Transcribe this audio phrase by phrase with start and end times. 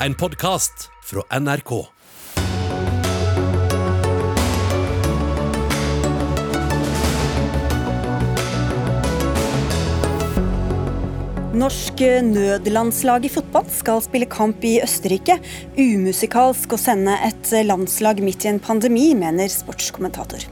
[0.00, 1.70] en podkast fra NRK.
[11.56, 15.38] Norsk nødlandslag i fotball skal spille kamp i Østerrike.
[15.78, 20.44] Umusikalsk å sende et landslag midt i en pandemi, mener sportskommentator.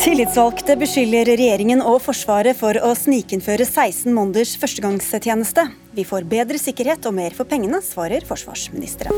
[0.00, 5.68] Tillitsvalgte beskylder regjeringen og Forsvaret for å snikinnføre 16 måneders førstegangstjeneste.
[5.96, 9.14] Vi får bedre sikkerhet og mer for pengene, svarer forsvarsministeren.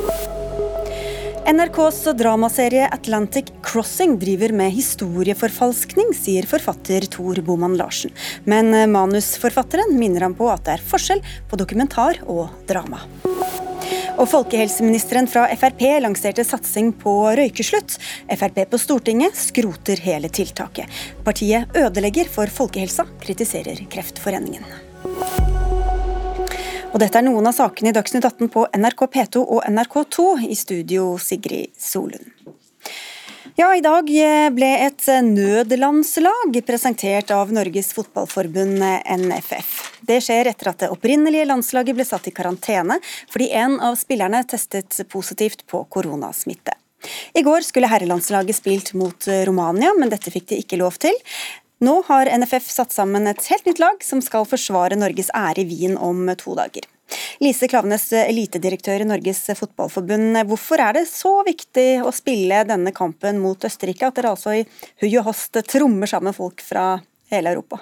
[1.52, 8.15] NRKs dramaserie Atlantic Crossing driver med historieforfalskning, sier forfatter Tor Boman Larsen.
[8.46, 11.20] Men manusforfatteren minner ham på at det er forskjell
[11.51, 13.02] på dokumentar og drama.
[14.20, 17.98] Og Folkehelseministeren fra Frp lanserte satsing på røykeslutt.
[18.30, 20.87] Frp på Stortinget skroter hele tiltaket.
[21.27, 25.71] Partiet ødelegger for folkehelsa, kritiserer Kreftforeningen.
[26.92, 30.24] Og dette er noen av sakene i Dagsnytt 18 på NRK P2 og NRK2.
[30.45, 32.26] I studio Sigrid Solund.
[33.57, 34.10] Ja, I dag
[34.52, 39.73] ble et nødlandslag presentert av Norges Fotballforbund, NFF.
[40.04, 43.01] Det skjer etter at det opprinnelige landslaget ble satt i karantene
[43.32, 46.76] fordi en av spillerne testet positivt på koronasmitte.
[47.35, 51.16] I går skulle herrelandslaget spilt mot Romania, men dette fikk de ikke lov til.
[51.83, 55.66] Nå har NFF satt sammen et helt nytt lag som skal forsvare Norges ære i
[55.66, 56.85] Wien om to dager.
[57.43, 60.38] Lise Klavenes, elitedirektør i Norges Fotballforbund.
[60.47, 64.62] Hvorfor er det så viktig å spille denne kampen mot Østerrike, at dere altså i
[65.03, 67.00] hui og hast trommer sammen folk fra
[67.34, 67.81] hele Europa?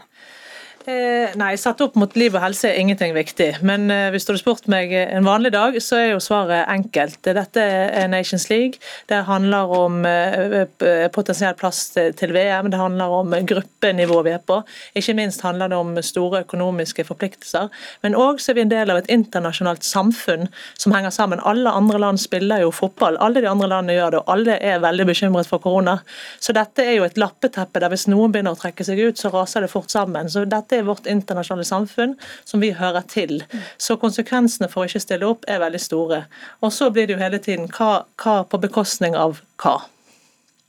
[0.89, 3.59] Eh, nei, satt opp mot liv og helse er ingenting viktig.
[3.69, 7.19] Men eh, hvis du hadde spurt meg en vanlig dag, så er jo svaret enkelt.
[7.21, 8.81] Dette er Nations League.
[9.11, 10.65] Det handler om eh,
[11.13, 12.71] potensiell plass til VM.
[12.73, 14.63] Det handler om gruppenivået vi er på.
[14.97, 17.69] Ikke minst handler det om store økonomiske forpliktelser.
[18.01, 20.49] Men òg er vi en del av et internasjonalt samfunn
[20.81, 21.45] som henger sammen.
[21.45, 23.21] Alle andre land spiller jo fotball.
[23.21, 25.99] Alle de andre landene gjør det, og alle er veldig bekymret for korona.
[26.41, 29.29] Så dette er jo et lappeteppe der hvis noen begynner å trekke seg ut, så
[29.37, 30.33] raser det fort sammen.
[30.33, 33.43] Så dette er vårt internasjonale samfunn som vi hører til.
[33.79, 36.25] Så konsekvensene for å ikke stille opp er veldig store.
[36.65, 39.79] Og så blir det jo hele tiden hva, hva på bekostning av hva.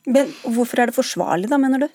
[0.05, 1.89] Men Hvorfor er det forsvarlig, da, mener du?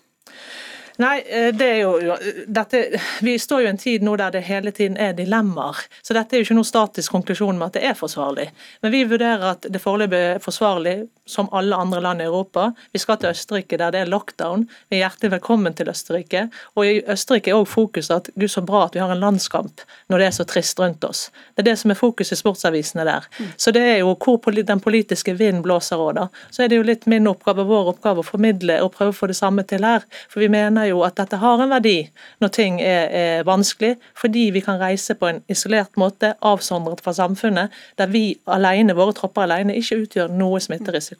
[1.02, 2.16] Nei, eh, det er jo
[2.46, 5.82] dette, Vi står jo i en tid nå der det hele tiden er dilemmaer.
[6.02, 8.48] Så dette er jo ikke noen statisk konklusjon med at det er forsvarlig.
[8.82, 10.96] Men vi vurderer at det foreløpig er forsvarlig
[11.26, 12.72] som alle andre land i Europa.
[12.92, 14.66] Vi skal til Østerrike der det er lockdown.
[14.88, 16.46] Vi er hjertelig velkommen til Østerrike.
[16.76, 19.82] Og i Østerrike er òg fokuset at gud så bra at vi har en landskamp
[20.08, 21.26] når det er så trist rundt oss.
[21.54, 23.26] Det er det som er fokuset i sportsavisene der.
[23.56, 26.28] Så det er jo hvor den politiske vind blåser òg, da.
[26.50, 29.26] Så er det jo litt min oppgave, vår oppgave, å formidle og prøve å få
[29.30, 30.06] det samme til her.
[30.30, 31.96] For vi mener jo at dette har en verdi
[32.42, 37.14] når ting er, er vanskelig, fordi vi kan reise på en isolert måte, avsondret fra
[37.16, 41.15] samfunnet, der vi alene, våre tropper alene ikke utgjør noe smitterisiko.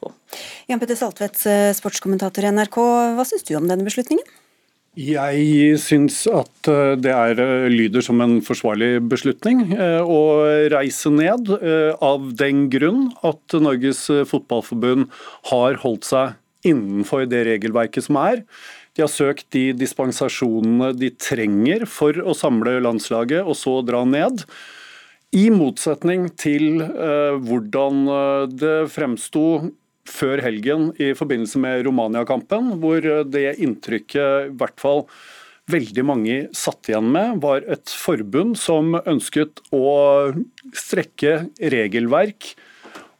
[0.67, 2.77] Jan Petter Saltvedt, eh, sportskommentator i NRK,
[3.15, 4.25] hva syns du om denne beslutningen?
[4.97, 10.19] Jeg syns at eh, det er, eh, lyder som en forsvarlig beslutning å
[10.73, 11.53] reise ned,
[12.03, 15.07] av den grunn at Norges Fotballforbund
[15.53, 16.35] har holdt seg
[16.67, 18.43] innenfor det regelverket som er.
[18.97, 24.43] De har søkt de dispensasjonene de trenger for å samle landslaget, og så dra ned.
[25.31, 28.07] I motsetning til hvordan
[28.57, 29.69] det fremsto
[30.07, 35.05] før helgen i forbindelse med Romania-kampen, hvor det inntrykket i hvert fall
[35.67, 40.31] veldig mange satt igjen med, var et forbund som ønsket å
[40.75, 42.53] strekke regelverk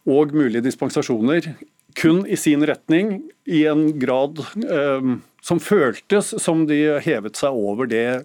[0.07, 1.51] og mulige dispensasjoner
[1.97, 3.19] kun i sin retning,
[3.49, 8.21] i en grad eh, som føltes som de hevet seg over det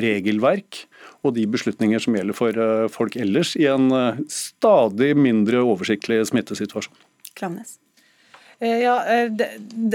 [0.00, 0.84] regelverk
[1.24, 6.22] og de beslutninger som gjelder for eh, folk ellers, i en eh, stadig mindre oversiktlig
[6.30, 6.94] smittesituasjon.
[7.36, 7.76] Klamnes.
[8.58, 9.48] Eh, ja, eh, det,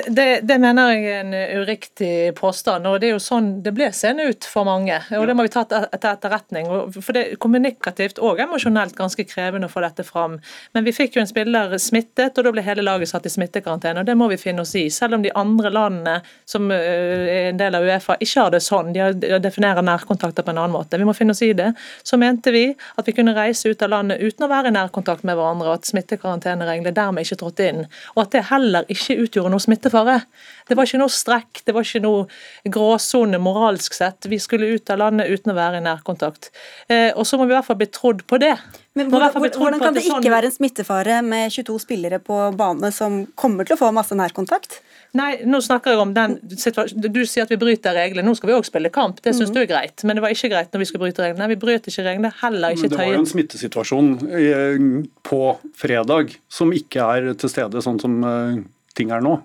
[0.07, 2.85] det, det, mener jeg er en uriktig påstand.
[2.85, 4.99] og Det er jo sånn det ble seende ut for mange.
[5.17, 6.69] og Det må vi ta til etterretning.
[6.93, 10.37] for Det er kommunikativt og emosjonelt ganske krevende å få dette fram.
[10.75, 13.99] Men vi fikk jo en spiller smittet, og da ble hele laget satt i smittekarantene.
[13.99, 14.89] og Det må vi finne oss i.
[14.93, 18.61] Selv om de andre landene som eh, er en del av Uefa ikke har det
[18.61, 21.01] sånn, de definerer nærkontakter på en annen måte.
[21.01, 21.71] Vi må finne oss i det.
[22.03, 25.25] Så mente vi at vi kunne reise ut av landet uten å være i nærkontakt
[25.25, 27.85] med hverandre, og at smittekarantenereglene dermed ikke trådte inn.
[28.13, 30.19] og at det heller ikke utgjorde noe smittefare.
[30.67, 34.29] Det var ikke noe strekk, det var ikke noe gråsone moralsk sett.
[34.31, 36.51] Vi skulle ut av landet uten å være i nærkontakt.
[36.87, 38.53] Eh, og så må vi i hvert fall bli trodd på det.
[38.99, 40.31] Men Hvordan, hvordan kan det ikke sånn...
[40.33, 44.81] være en smittefare med 22 spillere på bane som kommer til å få masse nærkontakt?
[45.17, 46.37] Nei, nå snakker jeg om den.
[46.47, 48.23] Du sier at vi bryter reglene.
[48.23, 49.19] Nå skal vi òg spille kamp.
[49.19, 49.55] Det syns mm.
[49.57, 50.05] du er greit.
[50.07, 51.49] Men det var ikke greit når vi skulle bryte reglene.
[51.51, 52.93] Vi brøt ikke reglene, heller ikke Tøye.
[52.93, 54.85] Det var jo en smittesituasjon eh,
[55.27, 55.41] på
[55.83, 58.61] fredag som ikke er til stede sånn som eh,
[58.95, 59.35] ting er nå.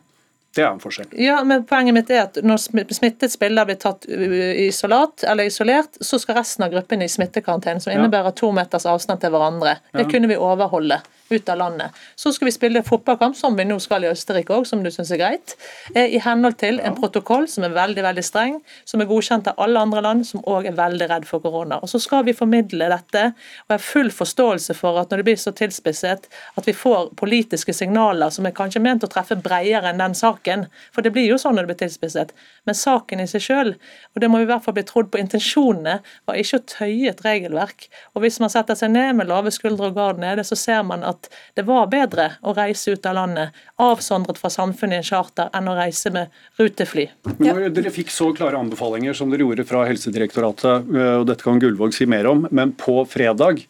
[0.56, 1.11] Det er en forskjell.
[1.20, 2.62] Ja, men Poenget mitt er at når
[2.97, 7.93] smittet spiller blir tatt isolat, eller isolert, så skal resten av gruppen i smittekarantene, som
[7.93, 9.76] innebærer to meters avstand til hverandre.
[9.93, 11.91] Det kunne vi overholde ut av landet.
[12.14, 15.11] Så skal vi spille fotballkamp, som vi nå skal i Østerrike òg, som du syns
[15.11, 15.56] er greit,
[15.94, 19.58] eh, i henhold til en protokoll som er veldig veldig streng, som er godkjent av
[19.58, 21.81] alle andre land, som òg er veldig redd for korona.
[21.82, 25.25] Og Så skal vi formidle dette, og jeg har full forståelse for at når det
[25.25, 26.26] blir så tilspisset,
[26.56, 30.45] at vi får politiske signaler som er kanskje ment å treffe bredere enn den saken.
[30.94, 32.32] For det blir jo sånn når det blir tilspisset.
[32.69, 33.72] Men saken i seg sjøl,
[34.14, 35.98] og det må i hvert fall bli trodd på intensjonene,
[36.28, 37.88] var ikke å tøye et regelverk.
[38.14, 41.04] Og Hvis man setter seg ned med lave skuldre og gard nede, så ser man
[41.06, 45.50] at det var bedre å reise ut av landet avsondret fra samfunnet i en charter
[45.56, 47.08] enn å reise med rutefly.
[47.38, 51.60] Når dere fikk så klare anbefalinger som dere gjorde fra Helsedirektoratet, eh, og dette kan
[51.62, 53.64] Gullvåg si mer om, men på fredag,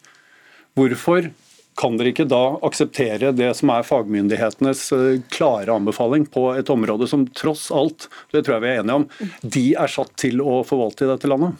[0.77, 1.31] hvorfor
[1.77, 7.07] kan dere ikke da akseptere det som er fagmyndighetenes eh, klare anbefaling på et område
[7.09, 9.09] som tross alt, det tror jeg vi er enige om,
[9.57, 11.57] de er satt til å forvalte i dette landet?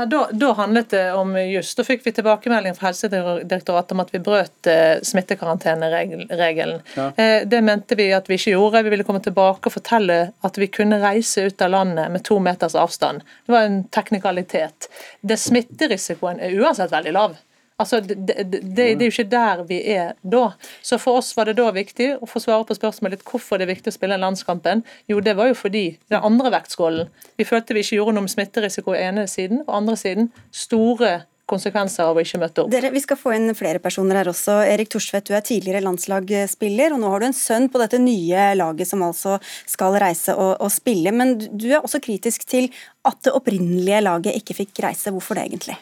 [0.00, 1.76] Ja, da, da, handlet det om just.
[1.76, 6.78] Da fikk vi tilbakemelding fra Helsedirektoratet om at vi brøt eh, smittekaranteneregelen.
[6.94, 7.10] Ja.
[7.16, 8.80] Eh, det mente vi at vi ikke gjorde.
[8.86, 12.38] Vi ville komme tilbake og fortelle at vi kunne reise ut av landet med to
[12.40, 13.26] meters avstand.
[13.44, 14.88] Det var en teknikalitet.
[15.20, 17.36] Det Smitterisikoen er uansett veldig lav.
[17.80, 20.50] Altså, det, det, det, det, er jo ikke der vi er da.
[20.84, 23.74] Så for oss var det da viktig å få svare på spørsmålet hvorfor det er
[23.74, 24.84] viktig å spille den landskampen.
[25.10, 27.08] Jo, det var jo fordi den andre vektskålen
[27.40, 31.20] Vi følte vi ikke gjorde noe med smitterisiko i ene siden, og andre siden store
[31.50, 32.70] konsekvenser av å ikke møte opp.
[32.70, 34.60] Dere, vi skal få inn flere personer her også.
[34.70, 38.50] Erik Torsvedt, du er tidligere landslagsspiller, og nå har du en sønn på dette nye
[38.58, 41.14] laget som altså skal reise og, og spille.
[41.16, 42.70] Men du er også kritisk til
[43.08, 45.14] at det opprinnelige laget ikke fikk reise.
[45.14, 45.78] Hvorfor det egentlig?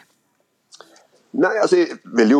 [1.31, 2.39] Nei, altså Jeg vil jo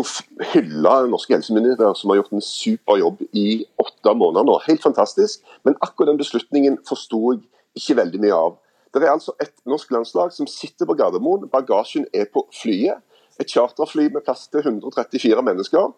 [0.54, 4.56] hylle norske helsemyndigheter som har gjort en super jobb i åtte måneder nå.
[4.66, 5.44] Helt fantastisk.
[5.64, 7.44] Men akkurat den beslutningen forsto jeg
[7.78, 8.58] ikke veldig mye av.
[8.94, 11.46] Det er altså et norsk landslag som sitter på Gardermoen.
[11.52, 13.04] Bagasjen er på flyet.
[13.40, 15.94] Et charterfly med plass til 134 mennesker.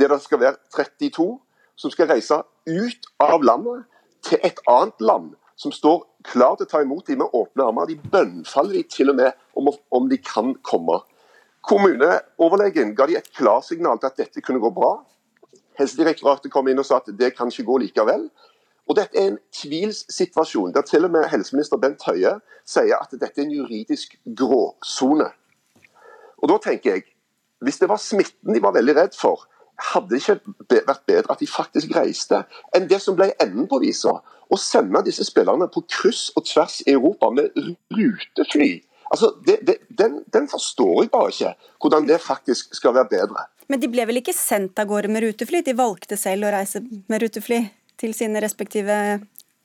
[0.00, 1.38] Der det skal være 32
[1.76, 3.86] som skal reise ut av landet
[4.26, 7.86] til et annet land som står klar til å ta imot dem med åpne armer.
[7.86, 10.98] De bønnfaller de til og med om, om de kan komme.
[11.62, 14.96] Kommuneoverlegen ga de et klarsignal til at dette kunne gå bra.
[15.78, 18.26] Helsedirektoratet kom inn og sa at det kan ikke gå likevel.
[18.90, 22.34] Og Dette er en tvilssituasjon der til og med helseminister Bent Høie
[22.66, 25.30] sier at dette er en juridisk gråsone.
[26.42, 27.08] Og da tenker jeg,
[27.62, 29.44] Hvis det var smitten de var veldig redd for,
[29.78, 32.40] hadde det ikke vært bedre at de faktisk reiste,
[32.74, 34.16] enn det som ble enden på visa?
[34.50, 37.54] Å sende disse spillerne på kryss og tvers i Europa med
[37.94, 38.82] rutefly
[39.12, 41.52] Altså, det, det, den, den, forstår jeg bare ikke,
[41.84, 43.44] hvordan det faktisk skal være bedre.
[43.68, 45.60] Men de ble vel ikke sendt av gårde med rutefly?
[45.66, 47.60] De valgte selv å reise med rutefly
[48.00, 48.96] til sine respektive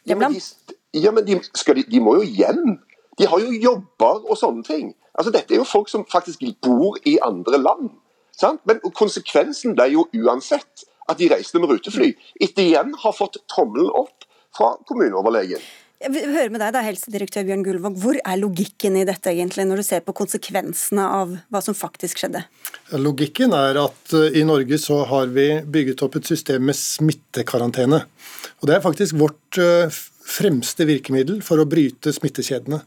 [0.08, 0.36] hjemland?
[0.36, 2.76] Ja, men, de, ja, men de, de, de, må jo hjem.
[3.18, 4.92] De har jo jobber og sånne ting.
[5.16, 7.90] Altså, Dette er jo folk som faktisk bor i andre land.
[8.38, 8.62] Sant?
[8.70, 12.12] Men konsekvensen ble jo uansett at de reiste med rutefly.
[12.44, 14.28] Etter igjen har fått tommelen opp
[14.58, 15.64] fra kommuneoverlegen.
[15.98, 17.96] Jeg vil høre med deg da, helsedirektør Bjørn Gullvåg.
[17.98, 22.22] Hvor er logikken i dette egentlig, når du ser på konsekvensene av hva som faktisk
[22.22, 22.44] skjedde?
[23.02, 28.04] Logikken er at eh, i Norge så har vi bygget opp et system med smittekarantene.
[28.62, 29.90] Og Det er faktisk vårt eh,
[30.28, 32.84] fremste virkemiddel for å bryte smittekjedene.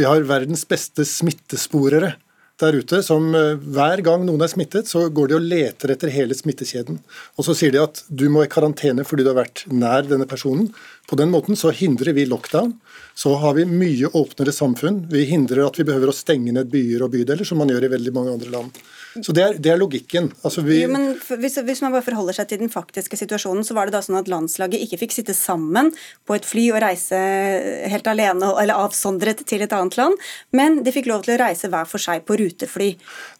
[0.00, 2.14] Vi har verdens beste smittesporere
[2.60, 6.12] der ute som eh, hver gang noen er smittet, så går de og leter etter
[6.12, 6.98] hele smittekjeden.
[7.36, 10.28] Og så sier de at du må i karantene fordi du har vært nær denne
[10.28, 10.70] personen.
[11.06, 12.72] På den måten så hindrer vi lockdown.
[13.16, 15.04] Så har vi mye åpnere samfunn.
[15.12, 17.92] Vi hindrer at vi behøver å stenge ned byer og bydeler, som man gjør i
[17.92, 18.80] veldig mange andre land.
[19.24, 20.30] Så Det er, det er logikken.
[20.44, 20.80] Altså vi...
[20.82, 23.96] jo, men hvis, hvis, man bare forholder seg til den faktiske situasjonen, så var det
[23.96, 25.92] da sånn at landslaget ikke fikk sitte sammen
[26.26, 27.20] på et fly og reise
[27.90, 31.70] helt alene eller avsondret til et annet land, men de fikk lov til å reise
[31.72, 32.90] hver for seg på rutefly.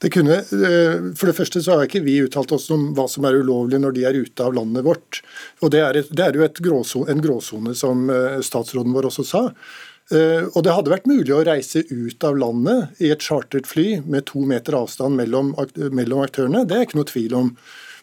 [0.03, 3.27] Det kunne, eh, For det første så har ikke vi uttalt oss om hva som
[3.29, 5.23] er ulovlig når de er ute av landet vårt.
[5.63, 9.27] Og Det er, et, det er jo gråzone, en gråsone, som eh, statsråden vår også
[9.27, 9.45] sa.
[10.15, 14.05] Eh, og det hadde vært mulig å reise ut av landet i et chartret fly
[14.07, 17.51] med to meter avstand mellom, aktørene, det er ikke noe tvil om.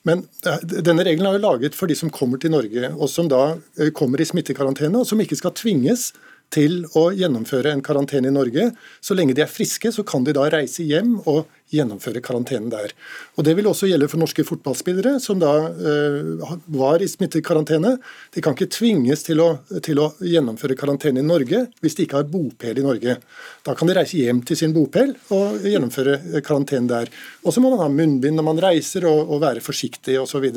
[0.07, 3.31] Men eh, denne regelen er jo laget for de som kommer til Norge, og som
[3.31, 6.09] da eh, kommer i smittekarantene, og som ikke skal tvinges
[6.53, 8.69] til å gjennomføre en karantene i Norge.
[9.01, 12.93] Så lenge de er friske, så kan de da reise hjem og gjennomføre karantenen der.
[13.37, 17.95] Og Det vil også gjelde for norske fotballspillere som da uh, var i smittekarantene.
[18.33, 19.49] De kan ikke tvinges til å,
[19.83, 23.17] til å, gjennomføre karantene i Norge hvis de ikke har bopel i Norge.
[23.65, 27.11] Da kan de reise hjem til sin bopel og gjennomføre karantenen der.
[27.43, 30.51] Og så må man ha munnbind når man reiser og, og være forsiktig osv.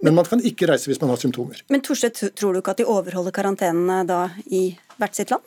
[0.00, 1.60] Men man kan ikke reise hvis man har symptomer.
[1.68, 5.44] Men Torstedt, tror du ikke at de overholder karantenene da i hvert sitt land?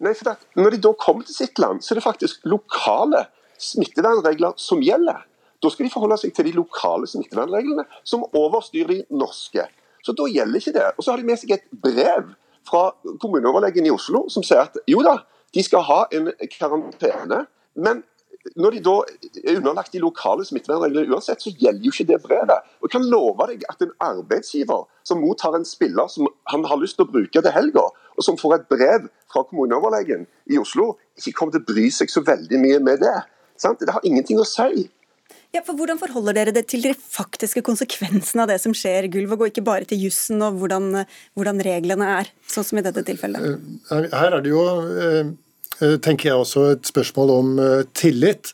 [0.00, 3.26] Nei, for at Når de da kommer til sitt land, så er det faktisk lokale
[3.60, 5.22] smittevernregler som gjelder.
[5.62, 9.64] Da skal de forholde seg til de lokale smittevernreglene, som overstyrer de norske.
[10.04, 10.90] Så da gjelder ikke det.
[10.96, 12.34] Og så har de med seg et brev
[12.66, 12.90] fra
[13.22, 15.20] kommuneoverlegen i Oslo som sier at jo da,
[15.54, 17.44] de skal ha en karantene,
[17.78, 18.02] men
[18.54, 18.94] når de da
[19.42, 22.72] er underlagt de lokale smittevernreglene uansett, så gjelder jo ikke det brevet.
[22.80, 26.80] Og Jeg kan love deg at en arbeidsgiver som mottar en spiller som han har
[26.80, 27.86] lyst til å bruke til helga,
[28.16, 32.12] og som får et brev fra kommuneoverlegen i Oslo, ikke kommer til å bry seg
[32.12, 33.16] så veldig mye med det.
[33.60, 33.80] Sant?
[33.80, 34.88] Det har ingenting å si.
[35.54, 39.40] Ja, for Hvordan forholder dere det til de faktiske konsekvensene av det som skjer, Gulvåg,
[39.40, 41.04] og ikke bare til jussen og hvordan,
[41.38, 43.56] hvordan, reglene er, sånn som i dette tilfellet?
[43.94, 45.32] Eh, her er det jo Eh,
[45.78, 48.52] tenker jeg også et spørsmål om eh, tillit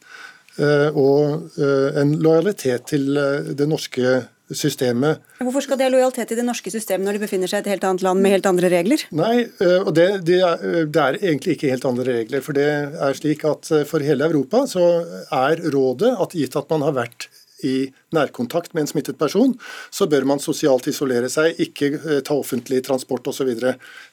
[0.59, 3.11] eh, og en lojalitet til
[3.57, 5.23] det norske systemet.
[5.41, 7.71] Hvorfor skal de ha lojalitet til det norske systemet når de befinner seg i et
[7.73, 9.05] helt annet land med helt andre regler?
[9.17, 9.47] Nei,
[9.79, 12.45] og det, det, er, det, er, egentlig ikke helt andre regler.
[12.45, 14.91] For det er slik at for hele Europa så
[15.33, 17.31] er rådet at gitt at man har vært
[17.67, 17.77] i
[18.15, 19.55] nærkontakt med en smittet person,
[19.91, 23.53] så bør man sosialt isolere seg, ikke eh, ta offentlig transport osv.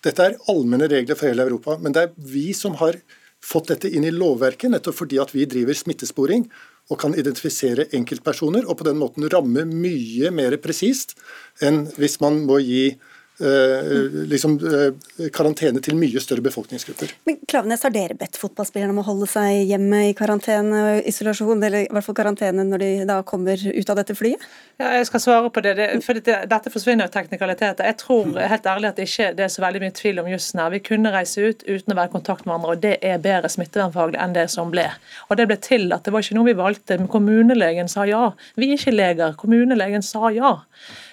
[0.05, 2.99] Dette er allmenne regler for hele Europa, men det er vi som har
[3.39, 6.49] fått dette inn i lovverket, nettopp fordi at vi driver smittesporing
[6.89, 11.15] og kan identifisere enkeltpersoner, og på den måten ramme mye mer presist
[11.63, 12.83] enn hvis man må gi
[13.39, 17.13] liksom, eh, karantene til mye større befolkningsgrupper.
[17.25, 21.63] Men Klavenes, Har dere bedt fotballspillerne om å holde seg hjemme i karantene og isolasjon,
[21.63, 24.43] eller i hvert fall karantene når de da kommer ut av dette flyet?
[24.79, 25.75] Ja, jeg skal svare på det.
[25.77, 27.85] det for det, Dette forsvinner jo teknikaliteter.
[27.85, 30.59] Jeg tror helt ærlig at det ikke det er så veldig mye tvil om jussen
[30.59, 30.69] her.
[30.69, 33.49] Vi kunne reise ut uten å være i kontakt med andre, og det er bedre
[33.49, 34.89] smittevernfaglig enn det som ble.
[35.29, 36.97] Og Det ble tillatt, det var ikke noe vi valgte.
[36.99, 38.33] Men kommunelegen sa ja.
[38.55, 40.57] Vi er ikke leger, kommunelegen sa ja.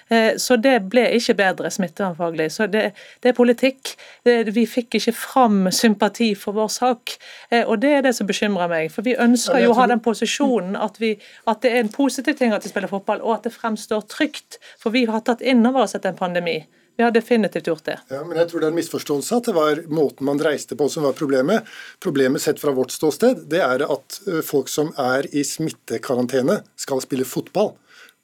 [0.09, 2.47] Eh, så det ble ikke bedre smittevernfaglig.
[2.53, 2.83] Så det,
[3.23, 3.93] det er politikk.
[4.23, 7.17] Vi fikk ikke fram sympati for vår sak,
[7.51, 8.91] eh, og det er det som bekymrer meg.
[8.93, 11.15] For vi ønsker jo å ha den posisjonen at, vi,
[11.49, 14.61] at det er en positiv ting at vi spiller fotball, og at det fremstår trygt.
[14.79, 16.61] For vi har tatt inn over oss etter en pandemi.
[16.97, 17.99] Vi har definitivt gjort det.
[18.09, 20.87] Ja, men jeg tror det er en misforståelse at det var måten man reiste på
[20.89, 21.67] som var problemet.
[22.01, 27.27] Problemet sett fra vårt ståsted, det er at folk som er i smittekarantene, skal spille
[27.29, 27.75] fotball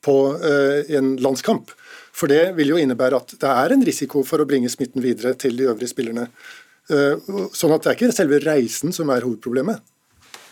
[0.06, 1.72] på eh, en landskamp.
[2.14, 5.34] For det vil jo innebære at det er en risiko for å bringe smitten videre
[5.40, 6.28] til de øvrige spillerne.
[6.92, 9.82] Eh, sånn at det er ikke selve reisen som er hovedproblemet.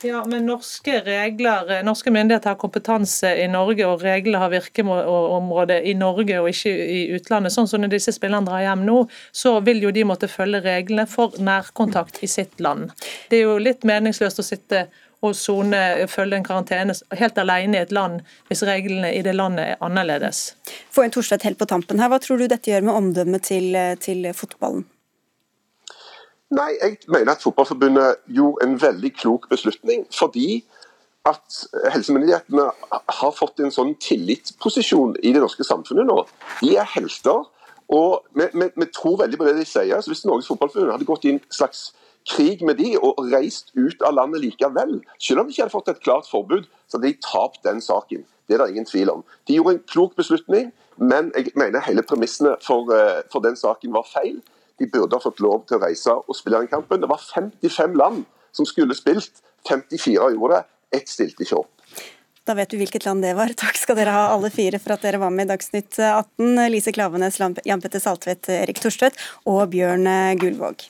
[0.03, 5.77] Ja, men norske regler, eh, norske myndigheter har kompetanse i Norge, og reglene har virkeområde
[5.85, 7.53] i Norge og ikke i utlandet.
[7.53, 11.05] Sånn som når disse spillerne drar hjem nå, så vil jo de måtte følge reglene
[11.05, 12.89] for nærkontakt i sitt land.
[13.29, 14.87] Det er jo litt meningsløst å sitte
[15.21, 19.75] og sone, følge en karantene helt alene i et land hvis reglene i det landet
[19.75, 20.55] er annerledes.
[20.89, 22.09] Få en Torstvedt helt på tampen her.
[22.09, 24.87] Hva tror du dette gjør med omdømmet til, til fotballen?
[26.51, 30.03] Nei, jeg mener at Fotballforbundet gjorde en veldig klok beslutning.
[30.11, 30.65] Fordi
[31.29, 31.61] at
[31.93, 32.65] helsemyndighetene
[33.21, 36.17] har fått en sånn tillitsposisjon i det norske samfunnet nå.
[36.59, 37.45] De er helter.
[37.91, 40.01] Og vi, vi, vi tror veldig på det de sier.
[40.01, 41.91] så Hvis Norges Fotballforbund hadde gått i en slags
[42.29, 44.99] krig med de og reist ut av landet likevel.
[45.21, 48.25] Selv om de ikke hadde fått et klart forbud, så hadde de tapt den saken.
[48.47, 49.23] Det er det ingen tvil om.
[49.47, 53.93] De gjorde en klok beslutning, men jeg mener hele premissene for, eh, for den saken
[53.95, 54.41] var feil.
[54.79, 57.01] De burde ha fått lov til å reise og spille den kampen.
[57.01, 59.41] Det var 55 land som skulle spilt.
[59.69, 60.65] 54 gjorde det.
[60.99, 61.71] Ett stilte ikke opp.
[62.45, 63.53] Da vet du hvilket land det var.
[63.53, 66.57] Takk skal dere ha alle fire for at dere var med i Dagsnytt 18.
[66.73, 70.09] Lise Klavenes, Jan Petter Saltvedt, Erik Torstvedt og Bjørn
[70.41, 70.89] Gullvåg.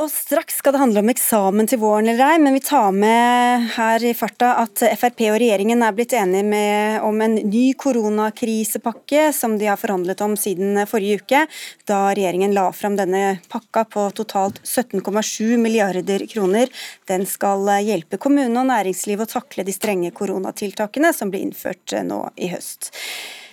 [0.00, 3.66] Og Straks skal det handle om eksamen til våren eller ei, men vi tar med
[3.74, 9.26] her i farta at Frp og regjeringen er blitt enige med, om en ny koronakrisepakke,
[9.36, 11.42] som de har forhandlet om siden forrige uke,
[11.90, 16.72] da regjeringen la fram denne pakka på totalt 17,7 milliarder kroner.
[17.10, 22.22] Den skal hjelpe kommune og næringsliv å takle de strenge koronatiltakene som ble innført nå
[22.40, 22.88] i høst.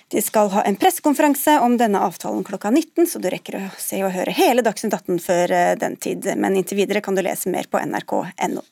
[0.07, 3.99] De skal ha en pressekonferanse om denne avtalen klokka 19, så du rekker å se
[4.07, 6.29] og høre hele Dagsnytt 18 før eh, den tid.
[6.39, 8.63] Men inntil videre kan du lese mer på nrk.no.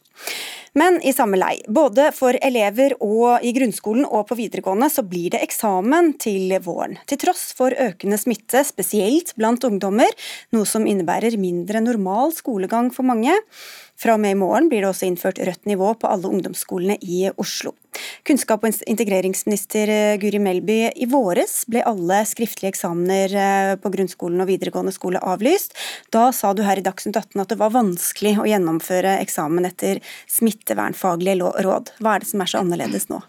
[0.76, 1.54] Men i samme lei.
[1.72, 6.98] Både for elever og i grunnskolen og på videregående så blir det eksamen til våren.
[7.08, 10.12] Til tross for økende smitte, spesielt blant ungdommer,
[10.56, 13.36] noe som innebærer mindre normal skolegang for mange.
[13.96, 17.30] Fra og med i morgen blir det også innført rødt nivå på alle ungdomsskolene i
[17.40, 17.72] Oslo.
[18.28, 24.44] Kunnskap- og integreringsminister eh, Guri Melby, i våres ble alle skriftlige eksamener eh, på grunnskolen
[24.44, 25.78] og videregående skole avlyst.
[26.12, 30.04] Da sa du her i Dagsnytt 18 at det var vanskelig å gjennomføre eksamen etter
[30.28, 31.96] smittevernfaglige råd.
[32.04, 33.24] Hva er det som er så annerledes nå?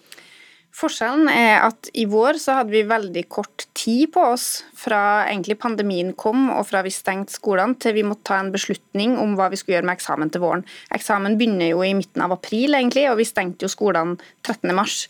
[0.77, 5.57] Forskjellen er at i vår så hadde vi veldig kort tid på oss fra egentlig
[5.63, 9.49] pandemien kom og fra vi stengte skolene til vi måtte ta en beslutning om hva
[9.49, 10.67] vi skulle gjøre med eksamen til våren.
[10.93, 14.75] Eksamen begynner jo i midten av april egentlig, og vi stengte jo skolene 13.
[14.77, 15.07] mars.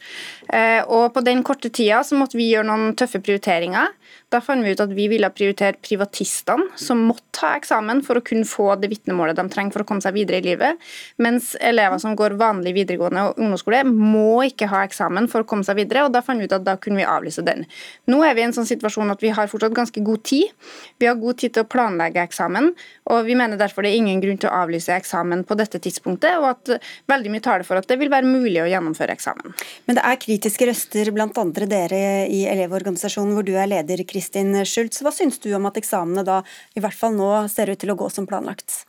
[0.47, 3.91] Eh, og på den korte tida så måtte vi gjøre noen tøffe prioriteringer.
[4.31, 8.25] Da fant vi ut at vi ville prioritere privatistene, som måtte ha eksamen for å
[8.27, 10.83] kunne få det vitnemålet de trenger for å komme seg videre i livet,
[11.23, 15.56] mens elever som går vanlig videregående og ungdomsskole, må ikke ha eksamen for å komme
[15.65, 17.65] seg videre, og da fant vi ut at da kunne vi avlyse den.
[18.11, 20.53] Nå er vi i en sånn situasjon at vi har fortsatt ganske god tid.
[21.01, 22.73] Vi har god tid til å planlegge eksamen,
[23.13, 26.41] og vi mener derfor det er ingen grunn til å avlyse eksamen på dette tidspunktet,
[26.41, 29.55] og at veldig mye taler for at det vil være mulig å gjennomføre eksamen.
[29.87, 35.03] Men det er kritiske røster andre dere i Elevorganisasjonen, hvor du er leder, Kristin Schultz.
[35.05, 36.43] Hva syns du om at eksamene da
[36.75, 38.85] i hvert fall nå ser ut til å gå som planlagt?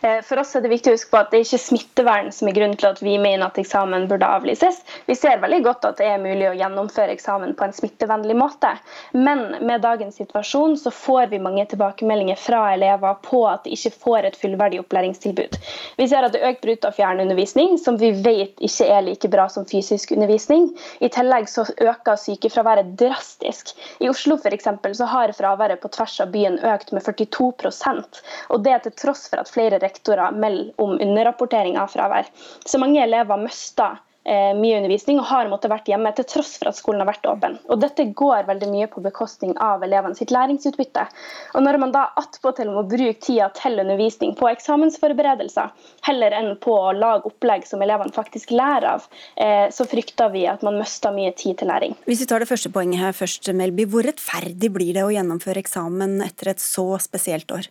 [0.00, 2.48] Eh, for oss er det viktig å huske på at det er ikke smittevern som
[2.48, 4.80] er grunnen til at vi mener at eksamen burde avlyses.
[5.06, 8.72] Vi ser veldig godt at det er mulig å gjennomføre eksamen på en smittevennlig måte.
[9.12, 13.92] Men med dagens situasjon så får vi mange tilbakemeldinger fra elever på at de ikke
[14.06, 15.58] får et fullverdig opplæringstilbud.
[16.00, 19.28] Vi ser at det er økt bruk av fjernundervisning, som vi vet ikke er like
[19.32, 20.70] bra som fysisk undervisning.
[21.04, 23.74] I tillegg så øker sykefraværet drastisk.
[24.00, 28.64] I Oslo for eksempel, så har fraværet på tvers av byen økt med 42% og
[28.64, 32.30] det til tross for at flere rektorer melder om underrapportering av fravær.
[32.64, 36.70] Så mange elever mister eh, mye undervisning og har måttet vært hjemme til tross for
[36.70, 37.56] at skolen har vært åpen.
[37.70, 41.06] Og Dette går veldig mye på bekostning av elevene sitt læringsutbytte.
[41.54, 45.72] Og Når man da attpåtil må bruke tida til undervisning på eksamensforberedelser,
[46.08, 50.46] heller enn på å lage opplegg som elevene faktisk lærer av, eh, så frykter vi
[50.50, 51.96] at man mister mye tid til læring.
[52.06, 53.86] Hvis vi tar det første poenget her først, Melby.
[53.90, 57.68] Hvor rettferdig blir det å gjennomføre eksamen etter et så spesielt år?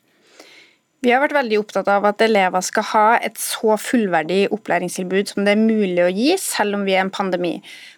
[1.00, 5.46] Vi har vært veldig opptatt av at elever skal ha et så fullverdig opplæringstilbud som
[5.48, 7.54] det er mulig å gi, selv om vi er en pandemi.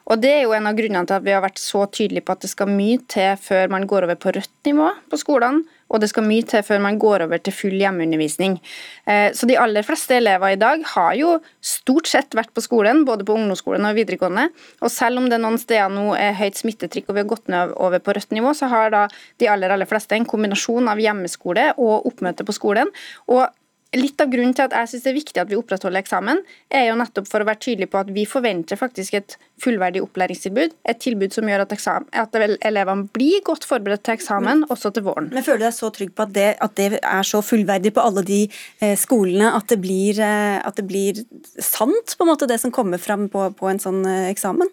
[0.05, 2.35] Og Det er jo en av grunnene til at vi har vært så tydelige på
[2.35, 6.01] at det skal mye til før man går over på rødt nivå på skolene, og
[6.01, 8.57] det skal mye til før man går over til full hjemmeundervisning.
[9.05, 13.03] Eh, så de aller fleste elever i dag har jo stort sett vært på skolen,
[13.07, 14.47] både på ungdomsskolen og videregående.
[14.81, 17.75] Og selv om det noen steder nå er høyt smittetrykk og vi har gått ned
[17.75, 19.07] over på rødt nivå, så har da
[19.41, 22.91] de aller, aller fleste en kombinasjon av hjemmeskole og oppmøte på skolen.
[23.31, 23.45] Og
[23.91, 26.37] Litt av grunnen til at jeg synes det er viktig at vi opprettholder eksamen,
[26.71, 30.77] er jo nettopp for å være tydelig på at vi forventer faktisk et fullverdig opplæringstilbud.
[30.87, 35.03] Et tilbud som gjør at, eksamen, at elevene blir godt forberedt til eksamen også til
[35.09, 35.27] våren.
[35.35, 38.07] Men Føler du deg så trygg på at det, at det er så fullverdig på
[38.07, 41.23] alle de eh, skolene at det, blir, eh, at det, blir,
[41.59, 44.71] sant, på en måte, det som kommer fram på, på en sånn eh, eksamen?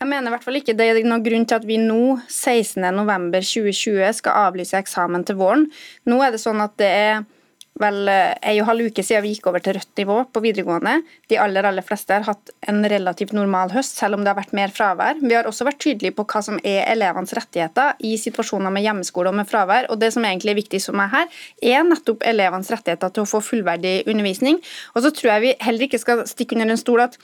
[0.00, 4.06] Jeg mener i hvert fall ikke det er noen grunn til at vi nå, 16.11.2020,
[4.24, 5.68] skal avlyse eksamen til våren.
[6.10, 7.28] Nå er det sånn at det er
[7.80, 10.96] vel eh, en og halv uke siden vi gikk over til rødt nivå på videregående.
[11.30, 14.54] De aller aller fleste har hatt en relativt normal høst, selv om det har vært
[14.56, 15.20] mer fravær.
[15.22, 19.32] Vi har også vært tydelige på hva som er elevenes rettigheter i situasjoner med hjemmeskole
[19.32, 19.90] og med fravær.
[19.90, 21.40] og Det som egentlig er viktig for meg her,
[21.74, 24.60] er nettopp elevenes rettigheter til å få fullverdig undervisning.
[24.94, 27.18] Og så tror jeg vi heller ikke skal stikke under en stol at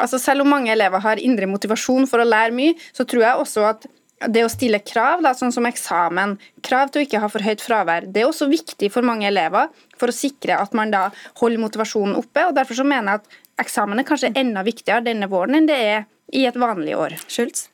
[0.00, 3.42] altså selv om mange elever har indre motivasjon for å lære mye, så tror jeg
[3.44, 3.90] også at
[4.28, 7.64] det å stille krav, da, sånn som eksamen, krav til å ikke ha for høyt
[7.64, 11.08] fravær, det er også viktig for mange elever for å sikre at man da
[11.40, 12.46] holder motivasjonen oppe.
[12.48, 15.78] og Derfor så mener jeg at eksamen er kanskje enda viktigere denne våren enn det
[15.78, 17.18] er i et vanlig år.
[17.28, 17.71] Schultz?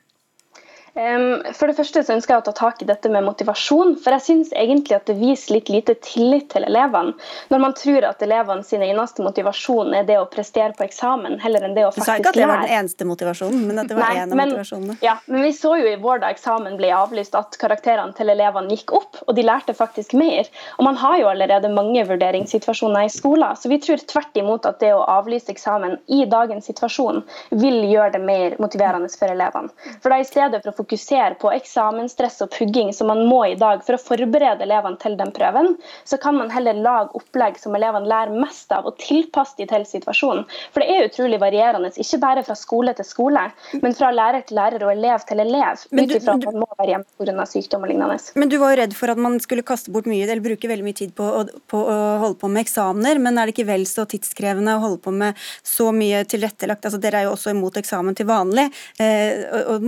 [0.98, 3.94] For det første så ønsker jeg å ta tak i dette med motivasjon.
[4.02, 7.14] For jeg syns egentlig at det viser litt lite tillit til elevene.
[7.52, 11.68] Når man tror at elevene sin eneste motivasjon er det å prestere på eksamen, heller
[11.68, 12.18] enn det å faktisk lære.
[12.18, 14.34] Du sa ikke at det var den eneste motivasjonen, men at det var Nei, en
[14.34, 14.96] av men, motivasjonene.
[15.06, 18.74] Ja, men vi så jo i vår da eksamen ble avlyst at karakterene til elevene
[18.74, 20.50] gikk opp, og de lærte faktisk mer.
[20.78, 24.82] Og man har jo allerede mange vurderingssituasjoner i skolen, så vi tror tvert imot at
[24.82, 27.22] det å avlyse eksamen i dagens situasjon
[27.62, 29.70] vil gjøre det mer motiverende for elevene.
[30.02, 33.56] For da i stedet for å fokusere på eksamensstress og pugging, som man må i
[33.58, 35.74] dag for å forberede elevene til den prøven,
[36.08, 39.84] så kan man heller lage opplegg som elevene lærer mest av, og tilpasse de til
[39.84, 40.46] situasjonen.
[40.72, 43.44] For det er utrolig varierende, ikke bare fra skole til skole,
[43.82, 46.94] men fra lærer til lærer og elev til elev, ut ifra at man må være
[46.94, 47.46] hjemme pga.
[47.48, 48.18] sykdom og lignende.
[48.38, 50.86] Men du var jo redd for at man skulle kaste bort mye, eller bruke veldig
[50.86, 51.28] mye tid på
[51.68, 55.00] på å holde på med eksamener, men er det ikke vel så tidskrevende å holde
[55.04, 56.86] på med så mye tilrettelagt?
[56.88, 58.68] Altså, dere er jo også imot eksamen til vanlig,
[59.02, 59.86] eh, og, og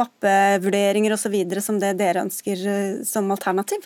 [0.90, 1.60] mappevurderinger osv.
[1.62, 3.80] som det dere ønsker eh, som alternativ?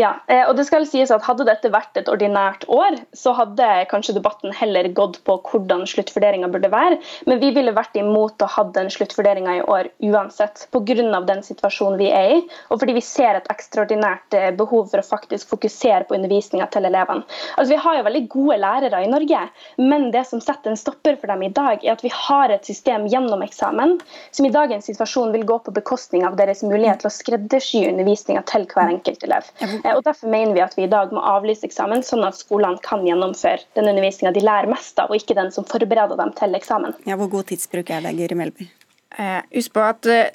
[0.00, 3.66] Ja, eh, og det skal sies at Hadde dette vært et ordinært år, så hadde
[3.90, 6.96] kanskje debatten heller gått på hvordan sluttvurderinga burde være.
[7.28, 11.20] Men vi ville vært imot å ha den sluttvurderinga i år uansett, pga.
[11.28, 12.38] den situasjonen vi er i,
[12.70, 16.88] og fordi vi ser et ekstraordinært eh, behov for å faktisk fokusere på undervisninga til
[16.88, 17.28] elevene.
[17.58, 19.44] Altså, Vi har jo veldig gode lærere i Norge,
[19.76, 22.64] men det som setter en stopper for dem i dag, er at vi har et
[22.64, 23.98] system gjennom eksamen
[24.30, 28.46] som i dagens situasjon vil gå på bekostning av deres mulighet til å skreddersy undervisninga
[28.48, 29.52] til hver enkelt elev.
[29.84, 32.80] Eh, og Derfor mener vi at vi i dag må avlyse eksamen, sånn at skolene
[32.84, 36.58] kan gjennomføre den undervisninga de lærer mest av, og ikke den som forbereder dem til
[36.58, 36.94] eksamen.
[37.08, 38.68] Ja, Hvor god tidsbruk er det, Guri Melby?
[39.18, 40.30] Eh, husk på at eh,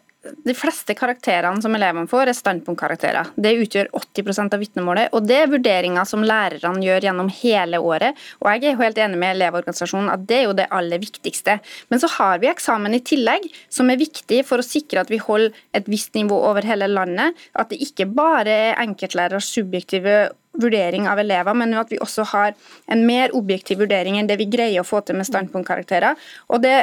[0.45, 3.31] de fleste karakterene som elevene får, er standpunktkarakterer.
[3.35, 8.17] Det utgjør 80% av vitnemålet, og det er vurderinger som lærerne gjør gjennom hele året.
[8.41, 11.59] Og jeg er helt enig med Elevorganisasjonen at det er jo det aller viktigste.
[11.91, 15.21] Men så har vi eksamen i tillegg, som er viktig for å sikre at vi
[15.21, 17.37] holder et visst nivå over hele landet.
[17.57, 22.55] At det ikke bare er enkeltlærers subjektive vurdering av elever, men at vi også har
[22.91, 26.17] en mer objektiv vurdering enn det vi greier å få til med standpunktkarakterer.
[26.49, 26.77] Og det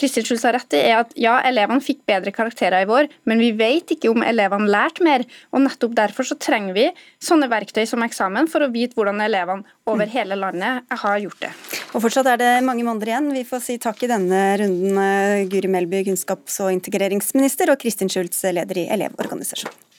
[0.00, 3.42] Kristin Schulz har rett i, er at ja, elevene fikk bedre karakterer i vår, men
[3.42, 5.26] vi vet ikke om elevene lærte mer.
[5.52, 6.86] og Nettopp derfor så trenger vi
[7.20, 11.52] sånne verktøy som eksamen for å vite hvordan elevene over hele landet har gjort det.
[11.92, 13.30] Og Fortsatt er det mange måneder igjen.
[13.34, 18.08] Vi får si takk i denne runden, eh, Guri Melby, kunnskaps- og integreringsminister, og Kristin
[18.08, 19.89] Schulz, leder i Elevorganisasjonen.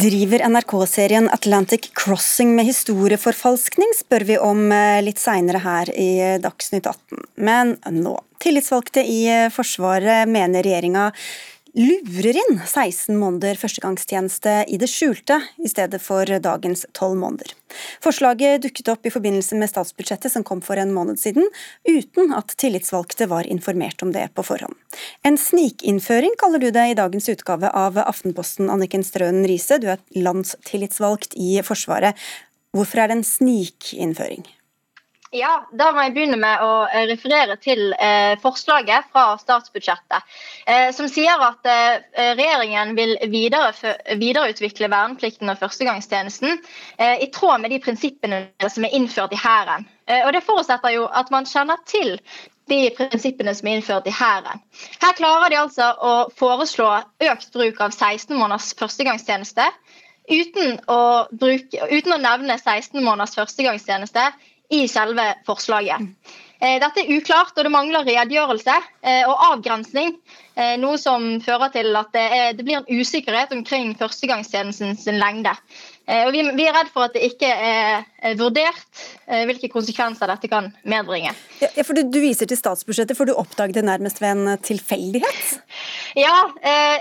[0.00, 6.86] Driver NRK-serien Atlantic Crossing med historieforfalskning, spør vi om eh, litt seinere her i Dagsnytt
[6.88, 7.26] 18.
[7.44, 8.14] Men nå.
[8.40, 11.10] Tillitsvalgte i eh, Forsvaret mener regjeringa
[11.74, 17.54] lurer inn 16 måneder førstegangstjeneste i det skjulte, i stedet for dagens 12 måneder.
[18.02, 21.46] Forslaget dukket opp i forbindelse med statsbudsjettet som kom for en måned siden,
[21.88, 24.74] uten at tillitsvalgte var informert om det på forhånd.
[25.26, 30.02] En snikinnføring kaller du det i dagens utgave av Aftenposten, Anniken Strønen Riise, du er
[30.16, 32.18] landstillitsvalgt i Forsvaret.
[32.74, 34.46] Hvorfor er det en snikinnføring?
[35.30, 40.26] Ja, Da må jeg begynne med å eh, referere til eh, forslaget fra statsbudsjettet,
[40.66, 46.58] eh, som sier at regjeringen vil videreutvikle verneplikten og førstegangstjenesten
[47.22, 49.86] i tråd med de prinsippene som er innført i Hæren.
[50.24, 52.16] Og Det forutsetter jo at man kjenner til
[52.70, 54.62] de prinsippene som er innført i Hæren.
[54.98, 56.90] Her klarer de altså å foreslå
[57.30, 59.70] økt bruk av 16 måneders førstegangstjeneste.
[60.30, 61.00] Uten å,
[61.34, 64.30] bruke, uten å nevne 16 måneders førstegangstjeneste
[64.70, 66.08] i selve forslaget.
[66.60, 70.12] Eh, dette er uklart, og det mangler redegjørelse eh, og avgrensning.
[70.60, 75.54] Eh, noe som fører til at det, blir en usikkerhet omkring førstegangstjenestens lengde.
[76.10, 78.02] Og vi, er redd for at det ikke er
[78.38, 79.04] vurdert
[79.48, 81.32] hvilke konsekvenser dette kan medbringe.
[81.62, 85.60] Ja, for du, du, viser til statsbudsjettet, for du oppdaget det nærmest ved en tilfeldighet?
[86.18, 86.34] Ja,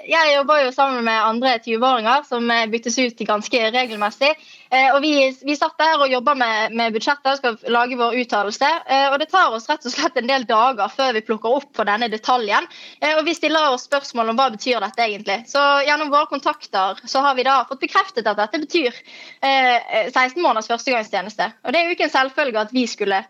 [0.07, 4.35] jeg jobber jo sammen med andre 20-åringer som byttes ut ganske regelmessig.
[4.69, 5.13] Eh, og vi,
[5.45, 8.69] vi satt der og jobba med, med, budsjettet og skal lage vår uttalelse.
[8.85, 11.71] Eh, og det tar oss rett og slett en del dager før vi plukker opp
[11.73, 12.67] på denne detaljen.
[13.01, 15.39] Eh, og vi stiller oss spørsmål om hva betyr dette egentlig.
[15.49, 18.93] Så gjennom våre kontakter så har vi da fått bekreftet at dette betyr
[19.41, 20.69] 16 måneders
[21.09, 21.51] førstegangstjeneste.
[21.65, 23.25] Og det er jo ikke en selvfølge at vi skulle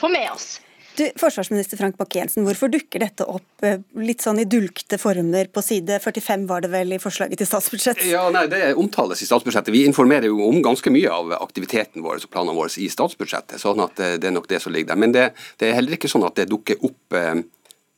[0.00, 0.60] få med oss.
[0.98, 5.62] Du, Forsvarsminister Frank Bakke-Jensen, hvorfor dukker dette opp eh, litt sånn i dulgte former på
[5.62, 8.00] side 45 var det vel i forslaget til statsbudsjett?
[8.08, 9.70] Ja, nei, Det omtales i statsbudsjettet.
[9.70, 13.60] Vi informerer jo om ganske mye av aktiviteten vår og planene våre i statsbudsjettet.
[13.62, 15.02] sånn at eh, det er nok det som ligger der.
[15.04, 15.28] Men det,
[15.62, 17.44] det er heller ikke sånn at det dukker opp eh,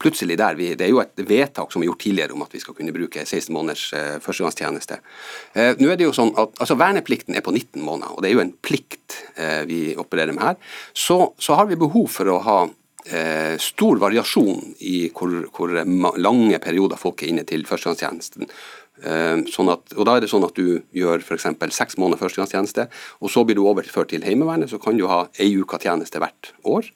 [0.01, 0.57] plutselig der.
[0.59, 2.95] Vi, det er jo et vedtak som er gjort tidligere om at vi skal kunne
[2.97, 5.01] bruke 16 måneders eh, førstegangstjeneste.
[5.55, 8.31] Eh, nå er det jo sånn at altså Verneplikten er på 19 måneder, og det
[8.31, 10.77] er jo en plikt eh, vi opererer med her.
[10.97, 15.81] Så, så har vi behov for å ha eh, stor variasjon i hvor, hvor,
[16.17, 18.49] lange perioder folk er inne til førstegangstjenesten.
[19.01, 21.47] Sånn at, og Da er det sånn at du gjør f.eks.
[21.73, 22.85] seks måneder førstegangstjeneste,
[23.25, 24.69] og så blir du overført til Heimevernet.
[24.69, 26.91] Så kan du ha ei uke tjeneste hvert år.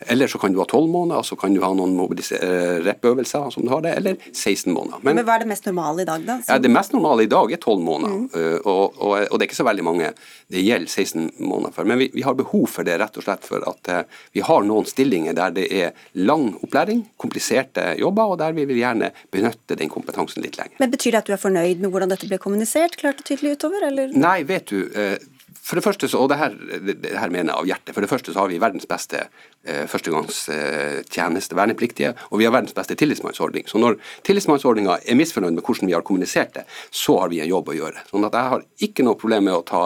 [0.00, 3.64] Eller så kan du ha 12 måneder, så kan du ha noen eh, rep-øvelser som
[3.66, 5.00] du har det, eller 16 måneder.
[5.02, 6.36] Men, Men, hva er det mest normale i dag, da?
[6.46, 8.28] Ja, Det mest normale i dag er 12 måneder, mm.
[8.34, 10.10] uh, og, og, og, det er ikke så veldig mange
[10.54, 11.88] det gjelder 16 måneder for.
[11.90, 14.62] Men vi, vi har behov for det rett og slett for at uh, vi har
[14.68, 19.78] noen stillinger der det er lang opplæring, kompliserte jobber, og der vi vil gjerne benytte
[19.80, 20.78] den kompetansen litt lenger.
[20.78, 23.58] Men Betyr det at du er fornøyd med hvordan dette ble kommunisert klart og tydelig
[23.58, 24.14] utover, eller?
[24.14, 24.86] Nei, vet du.
[24.94, 25.18] Uh,
[25.68, 28.08] for det første, så, og det her, det her, mener jeg av hjertet, for det
[28.08, 32.96] første så har vi verdens beste eh, førstegangstjeneste, eh, vernepliktige, og vi har verdens beste
[32.96, 33.66] tillitsmannsordning.
[33.68, 37.52] Så når tillitsmannsordninga er misfornøyd med hvordan vi har kommunisert det, så har vi en
[37.52, 38.06] jobb å gjøre.
[38.08, 39.82] Sånn at jeg har ikke noe problem med å ta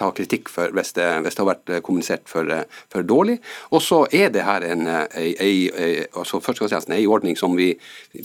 [0.00, 3.38] ta kritikk for hvis det, hvis det har vært eh, kommunisert for, eh, for dårlig.
[3.70, 5.54] Og så er det her en, ei, ei,
[6.10, 7.72] altså førstegangstjenesten en ordning som vi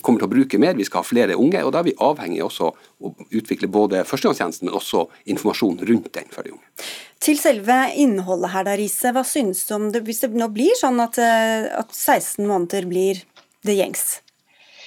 [0.01, 0.77] kommer til å bruke mer.
[0.79, 4.69] Vi skal ha flere unge, og da er vi avhengig også å utvikle både førstegangstjenesten,
[4.69, 6.89] men også informasjon rundt den for de unge.
[7.25, 9.13] Til selve innholdet her, da, Riise.
[9.15, 12.87] Hva synes du om det hvis det nå blir sånn at, eh, at 16 måneder
[12.89, 13.23] blir
[13.65, 14.19] det gjengs?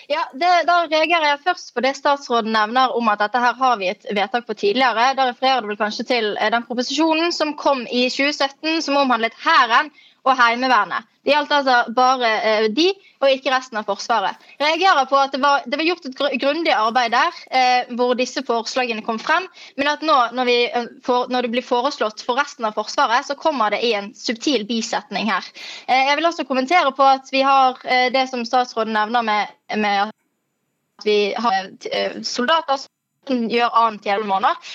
[0.08, 3.74] Ja, det, Da reagerer jeg først på det statsråden nevner om at dette her har
[3.76, 5.10] vi et vedtak på tidligere.
[5.18, 9.36] Da refererer du vel kanskje til eh, den proposisjonen som kom i 2017, som omhandlet
[9.42, 9.90] Hæren
[10.26, 11.06] og Heimevernet.
[11.24, 12.86] Det gjaldt altså bare eh, de,
[13.20, 14.38] og ikke resten av Forsvaret.
[14.56, 18.14] Jeg reagerer på at det var, det var gjort et grundig arbeid der, eh, hvor
[18.18, 19.44] disse forslagene kom frem.
[19.76, 23.26] Men at nå, når, vi, eh, for, når, det blir foreslått for resten av Forsvaret,
[23.28, 25.46] så kommer det i en subtil bisetning her.
[25.86, 29.56] Eh, jeg vil også kommentere på at vi har eh, det som statsråden nevner med,
[29.76, 32.80] med at vi har eh, soldater
[33.28, 34.72] som gjør annet i elleve måneder.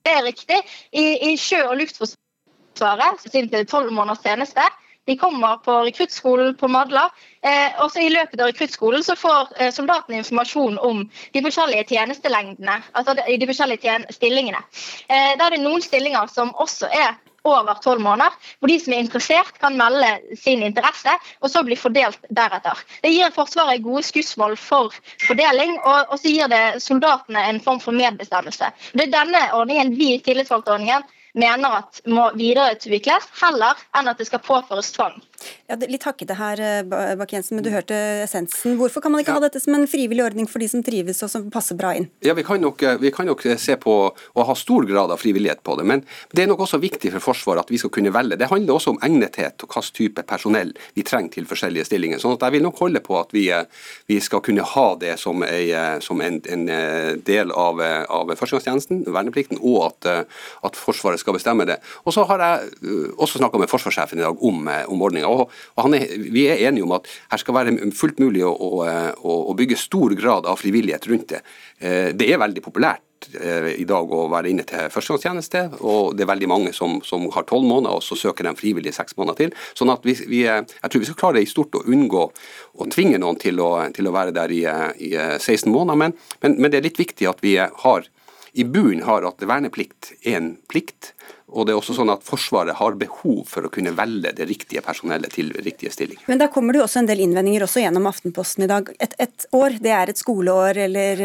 [0.00, 0.62] Det er riktig.
[0.96, 1.76] I, i sjø- og
[2.80, 4.62] luftforsvaret, sin tolv måneders tjeneste,
[5.06, 7.10] de kommer på rekruttskolen på Madla.
[7.42, 12.82] Eh, og I løpet av rekruttskolen så får eh, soldatene informasjon om de forskjellige tjenestelengdene.
[12.92, 14.60] altså de, de forskjellige stillingene.
[15.08, 17.16] Eh, da er det noen stillinger som også er
[17.48, 21.76] over tolv måneder, hvor de som er interessert, kan melde sin interesse, og så bli
[21.80, 22.76] fordelt deretter.
[23.00, 24.92] Det gir Forsvaret gode skussmål for
[25.24, 28.68] fordeling, og, og så gir det soldatene en form for medbestemmelse.
[28.92, 34.26] Det er denne ordningen vi i tillitsvalgtordningen mener at må videreutvikles, heller enn at det
[34.30, 35.18] skal påføres tvang.
[35.70, 38.76] Ja, litt hakkete her, Bak Bakke-Jensen, men du hørte essensen.
[38.78, 39.38] Hvorfor kan man ikke ja.
[39.38, 42.08] ha dette som en frivillig ordning for de som trives og som passer bra inn?
[42.24, 45.20] Ja, Vi kan nok, eh, vi kan nok se på og ha stor grad av
[45.20, 48.12] frivillighet på det, men det er nok også viktig for Forsvaret at vi skal kunne
[48.12, 48.38] velge.
[48.38, 52.18] Det handler også om egnethet og hvilken type personell vi trenger til forskjellige stillinger.
[52.18, 53.64] sånn at Jeg vil nok holde på at vi, eh,
[54.08, 56.66] vi skal kunne ha det som, ei, som en, en,
[57.24, 60.26] del av, av førstegangstjenesten, verneplikten, og at,
[60.64, 61.76] at, Forsvaret skal bestemme det.
[62.04, 65.94] Og Så har jeg også snakka med forsvarssjefen i dag om, om ordninga og, og
[65.96, 69.78] er, Vi er enige om at her skal være fullt mulig å, å, å bygge
[69.78, 71.40] stor grad av frivillighet rundt det.
[71.78, 76.26] Eh, det er veldig populært eh, i dag å være inne til førstegangstjeneste, og det
[76.26, 79.40] er veldig mange som, som har tolv måneder, og så søker de frivillig seks måneder
[79.40, 79.56] til.
[79.78, 82.24] Sånn at vi, vi, Jeg tror vi skal klare i stort å unngå
[82.80, 84.64] å tvinge noen til å, til å være der i,
[85.10, 88.08] i 16 måneder, men, men, men, det er litt viktig at vi har
[88.52, 91.12] i bunnen har at verneplikt er en plikt.
[91.50, 94.82] Og det er også sånn at Forsvaret har behov for å kunne velge det riktige
[94.84, 96.24] personellet til riktige stillinger.
[96.30, 98.90] Men da kommer det jo også en del innvendinger også gjennom Aftenposten i dag.
[99.02, 101.24] Et, et år, det er et skoleår eller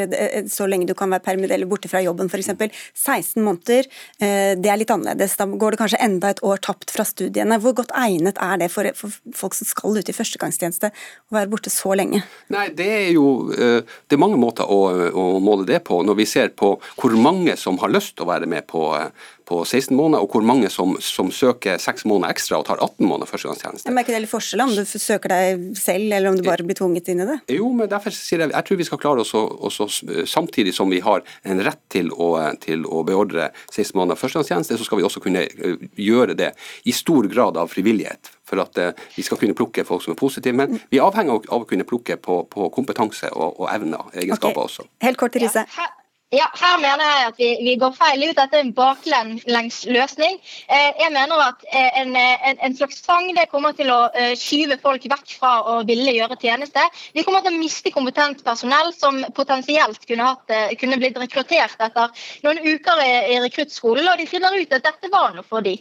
[0.52, 2.52] så lenge du kan være permittert eller borte fra jobben f.eks.
[2.94, 3.88] 16 måneder,
[4.20, 5.38] eh, det er litt annerledes.
[5.40, 7.60] Da går det kanskje enda et år tapt fra studiene.
[7.62, 11.52] Hvor godt egnet er det for, for folk som skal ut i førstegangstjeneste å være
[11.52, 12.24] borte så lenge?
[12.54, 16.02] Nei, det er jo eh, det er mange måter å, å måle det på.
[16.06, 19.10] Når vi ser på hvor mange som har lyst til å være med på eh,
[19.46, 23.06] på 16 måneder, og hvor mange som, som søker 6 måneder ekstra og tar 18
[23.06, 23.90] måneder førstegangstjeneste.
[23.90, 26.66] Men er ikke det litt forskjell om du søker deg selv, eller om du bare
[26.66, 27.38] blir tvunget inn i det?
[27.58, 29.90] Jo, men derfor sier jeg jeg tror vi skal klare oss, også,
[30.30, 32.32] samtidig som vi har en rett til å,
[32.64, 36.54] til å beordre 16 måneder førstegangstjeneste, så skal vi også kunne eh, gjøre det
[36.86, 40.20] i stor grad av frivillighet for at uh, vi skal kunne plukke folk som er
[40.20, 40.54] positive.
[40.58, 44.54] Men vi er avhengig av, å kunne plukke på, på kompetanse og, og evner, egenskaper
[44.54, 44.70] okay.
[44.70, 44.90] også.
[45.06, 45.66] Helt kort, Riise.
[45.78, 45.88] Ja,
[46.36, 48.36] ja, her mener jeg at vi, vi går feil ut.
[48.36, 50.38] Dette er en baklengs løsning.
[50.68, 54.34] Eh, jeg mener at eh, en, en, en, slags tvang det kommer til å eh,
[54.40, 56.84] skyve folk vekk fra å ville gjøre tjeneste.
[57.16, 62.28] Vi kommer til å miste kompetent personell som potensielt kunne, hatt, kunne blitt rekruttert etter
[62.44, 65.80] noen uker i, i rekruttskolen, og de finner ut at dette var noe for dem.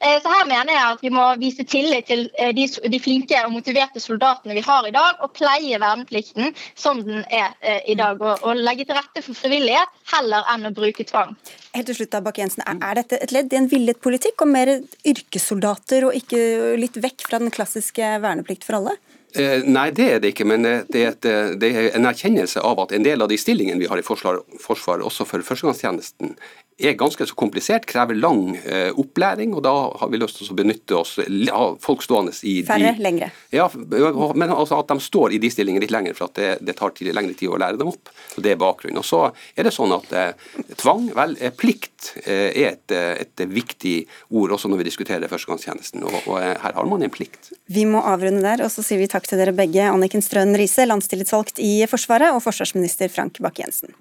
[0.00, 4.02] Så her mener jeg at vi må vise tillit til de, de flinke og motiverte
[4.02, 7.54] soldatene vi har i dag, og pleie verneplikten som den er
[7.88, 11.34] i dag, og, og legge til rette for frivillighet heller enn å bruke tvang.
[11.74, 14.72] Helt til slutt da, Bakke-Jensen, Er dette et ledd i en villet politikk om mer
[15.04, 18.96] yrkessoldater, og ikke litt vekk fra den klassiske verneplikt for alle?
[19.36, 21.26] Eh, nei, det er det ikke, men det er, et,
[21.60, 24.46] det er, en erkjennelse av at en del av de stillingene vi har i Forsvaret,
[24.62, 26.36] forsvaret også for førstegangstjenesten,
[26.78, 30.56] er ganske så komplisert, krever lang eh, opplæring, og da har vi lyst til å
[30.58, 31.14] benytte oss
[31.48, 33.30] av folk stående i Færre, de, lengre.
[33.54, 36.76] Ja, men altså at de står i de stillingene litt lenger, for at det, det
[36.76, 38.12] tar tid, lengre tid å lære dem opp.
[38.34, 39.00] Så Det er bakgrunnen.
[39.00, 39.22] Og så
[39.56, 43.94] er det sånn at eh, tvang, vel, eh, plikt eh, er et, eh, et, viktig
[44.36, 47.54] ord også når vi diskuterer førstegangstjenesten, og, og eh, her har man en plikt.
[47.72, 50.84] Vi må avrunde der, og så sier vi takk til dere begge, Anniken Strøn Riise,
[50.90, 53.96] landstillitsvalgt i Forsvaret, og forsvarsminister Frank Bakke-Jensen.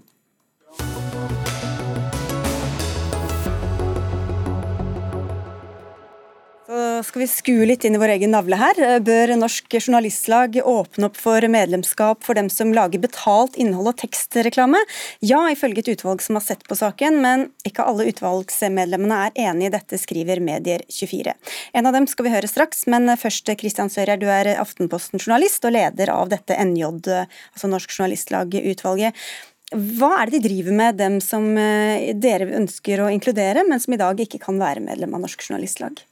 [7.06, 8.80] Skal vi skue litt inn i vår egen navle her.
[9.06, 14.82] Bør Norsk Journalistlag åpne opp for medlemskap for dem som lager betalt innhold og tekstreklame?
[15.26, 19.70] Ja, ifølge et utvalg som har sett på saken, men ikke alle utvalgsmedlemmene er enig
[19.70, 21.36] i dette, skriver Medier24.
[21.74, 25.76] En av dem skal vi høre straks, men først Kristian Sørjær, du er Aftenposten-journalist og
[25.76, 29.28] leder av dette NJ, altså Norsk Journalistlag-utvalget.
[29.74, 33.96] Hva er det de driver med, dem som eh, dere ønsker å inkludere, men som
[33.96, 36.04] i dag ikke kan være medlem av Norsk Journalistlag?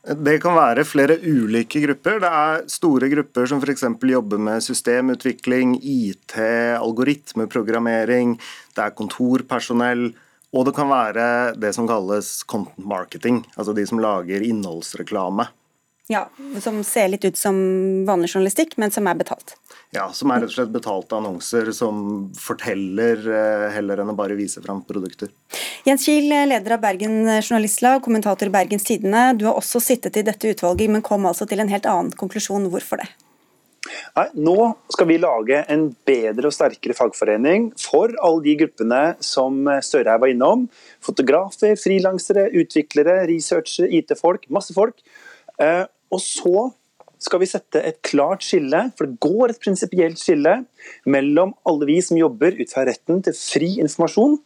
[0.00, 2.22] Det kan være flere ulike grupper.
[2.22, 3.84] Det er store grupper som f.eks.
[4.08, 6.38] jobber med systemutvikling, IT,
[6.80, 8.38] algoritmeprogrammering.
[8.72, 10.08] Det er kontorpersonell.
[10.56, 11.26] Og det kan være
[11.60, 15.46] det som kalles content marketing, altså de som lager innholdsreklame.
[16.10, 16.24] Ja,
[16.58, 17.54] Som ser litt ut som
[18.08, 19.54] vanlig journalistikk, men som er betalt.
[19.90, 24.36] Ja, som er rett og slett betalte annonser som forteller eh, heller enn å bare
[24.38, 25.32] vise fram produkter.
[25.86, 29.24] Jens Kiel, leder av Bergen Journalistlag, kommentator i Bergens Tidende.
[29.40, 32.70] Du har også sittet i dette utvalget, men kom altså til en helt annen konklusjon.
[32.70, 33.08] Hvorfor det?
[34.14, 34.56] Nei, Nå
[34.92, 40.22] skal vi lage en bedre og sterkere fagforening for alle de gruppene som Støre her
[40.22, 40.68] var innom.
[41.02, 44.46] Fotografer, frilansere, utviklere, researchere, IT-folk.
[44.54, 45.00] Masse folk.
[45.60, 46.70] Eh, og så
[47.20, 50.62] skal vi sette et klart skille, for det går et prinsipielt skille
[51.08, 54.38] mellom alle vi som jobber ut fra retten til fri informasjon,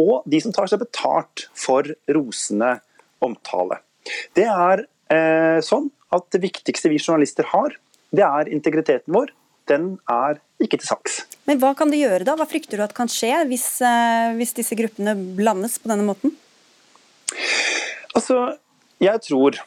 [0.00, 2.78] og de som tar seg betalt for rosende
[3.24, 3.80] omtale.
[4.36, 7.76] Det er eh, sånn at det viktigste vi journalister har,
[8.14, 9.32] det er integriteten vår.
[9.70, 11.22] Den er ikke til saks.
[11.48, 12.34] Men hva kan de gjøre da?
[12.36, 16.34] Hva frykter du at kan skje hvis, eh, hvis disse gruppene blandes på denne måten?
[18.14, 18.54] Altså,
[19.02, 19.58] jeg tror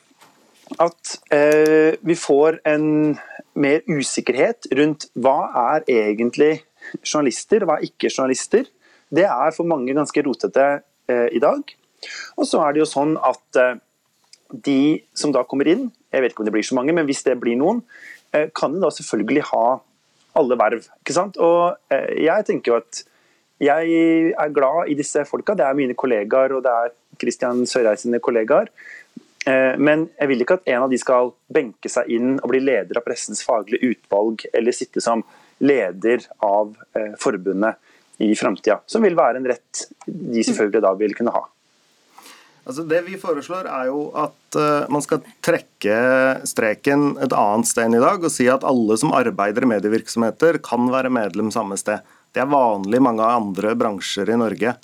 [0.75, 3.15] at eh, vi får en
[3.57, 5.37] mer usikkerhet rundt hva
[5.73, 6.51] er egentlig
[7.01, 8.67] journalister, hva er ikke journalister.
[9.09, 10.67] Det er for mange ganske rotete
[11.09, 11.63] eh, i dag.
[12.37, 13.79] Og så er det jo sånn at eh,
[14.51, 14.79] de
[15.17, 17.37] som da kommer inn, jeg vet ikke om det blir så mange, men hvis det
[17.41, 17.81] blir noen,
[18.35, 19.65] eh, kan jo da selvfølgelig ha
[20.37, 20.85] alle verv.
[21.01, 21.39] ikke sant?
[21.41, 23.03] Og eh, jeg tenker jo at
[23.57, 25.55] jeg er glad i disse folka.
[25.57, 28.69] Det er mine kollegaer, og det er Kristian Sørreis kollegaer.
[29.47, 32.59] Eh, men jeg vil ikke at en av de skal benke seg inn og bli
[32.63, 35.23] leder av pressens faglige utvalg, eller sitte som
[35.63, 37.79] leder av eh, forbundet
[38.23, 38.81] i framtida.
[38.89, 41.45] Som vil være en rett de selvfølgelig da vil kunne ha.
[42.67, 45.99] Altså det vi foreslår er jo at uh, man skal trekke
[46.49, 50.59] streken et annet sted enn i dag og si at alle som arbeider i medievirksomheter
[50.65, 52.03] kan være medlem samme sted.
[52.35, 54.75] Det er vanlig i mange andre bransjer i Norge.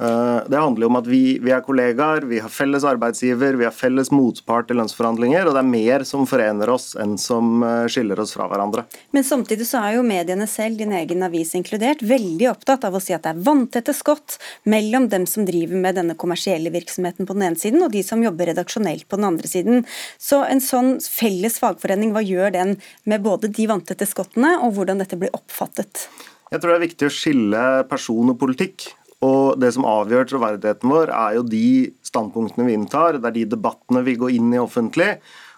[0.00, 3.74] Eh, det handler om at vi, vi, er kollegaer, vi har felles arbeidsgiver, vi har
[3.74, 8.22] felles motpart i lønnsforhandlinger, og det er mer som forener oss enn som eh, skiller
[8.22, 8.86] oss fra hverandre.
[9.12, 13.02] Men samtidig så er jo mediene selv, din egen avis inkludert, veldig opptatt av å
[13.02, 17.36] si at det er vanntette skott mellom dem som driver med denne kommersielle virksomheten på
[17.36, 19.84] den ene siden, og de som jobber redaksjonelt på den andre siden.
[20.16, 25.04] Så en sånn felles fagforening, hva gjør den med både de vanntette skottene, og hvordan
[25.04, 26.08] dette blir oppfattet?
[26.50, 28.88] Jeg tror det er viktig å skille person og politikk.
[29.20, 33.18] Og det som avgjør troverdigheten vår, er jo de standpunktene vi inntar.
[33.20, 35.10] Det er de debattene vi går inn i offentlig.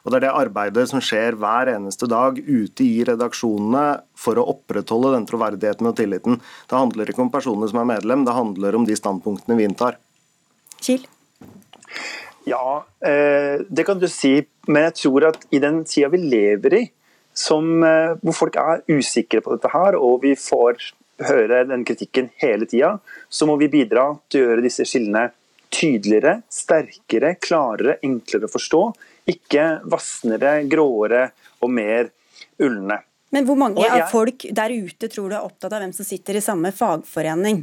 [0.02, 3.84] Og det er det arbeidet som skjer hver eneste dag ute i redaksjonene
[4.18, 6.40] for å opprettholde den troverdigheten og tilliten.
[6.66, 10.00] Det handler ikke om personene som er medlem, det handler om de standpunktene vi inntar.
[10.82, 11.06] Kiel?
[12.50, 14.40] Ja, eh, det kan du si.
[14.66, 16.82] Men jeg tror at i den tida vi lever i,
[17.34, 20.92] som, eh, hvor folk er usikre på dette her, og vi får
[21.26, 22.96] høre den kritikken hele tida,
[23.28, 25.28] så må vi bidra til å gjøre disse skillene
[25.72, 28.82] tydeligere, sterkere, klarere, enklere å forstå.
[29.32, 31.28] Ikke vassnere, gråere
[31.62, 32.10] og mer
[32.62, 32.98] ulne.
[33.32, 36.04] Men hvor mange jeg, av folk der ute tror du er opptatt av hvem som
[36.04, 37.62] sitter i samme fagforening?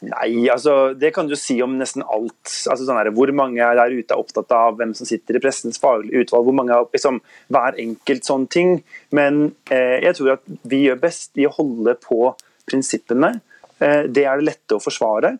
[0.00, 2.38] Nei, altså det kan du si om nesten alt.
[2.48, 5.42] Altså, sånn her, hvor mange er der ute er opptatt av hvem som sitter i
[5.44, 7.20] pressens faglige utvalg, hvor mange av liksom,
[7.52, 8.78] hver enkelt sånn ting.
[9.16, 12.32] Men eh, jeg tror at vi gjør best i å holde på
[12.70, 13.34] prinsippene.
[13.76, 15.34] Eh, det er det lette å forsvare.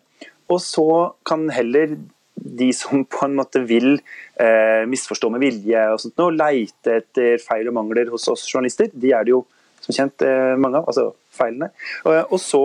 [0.50, 0.88] Og så
[1.24, 1.96] kan heller
[2.40, 7.40] de som på en måte vil eh, misforstå med vilje og sånt noe, leite etter
[7.42, 8.92] feil og mangler hos oss journalister.
[8.92, 9.44] De er det jo
[9.80, 11.70] som kjent eh, mange av, altså feilene.
[12.04, 12.64] Og, og så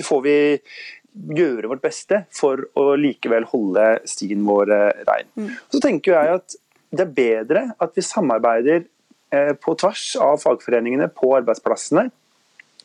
[0.00, 0.36] får vi
[1.12, 5.28] gjøre vårt beste for å likevel holde stien vår eh, rein.
[5.36, 5.50] Mm.
[5.72, 6.56] Så tenker jeg at
[6.92, 8.86] det er bedre at vi samarbeider
[9.32, 12.08] eh, på tvers av fagforeningene på arbeidsplassene.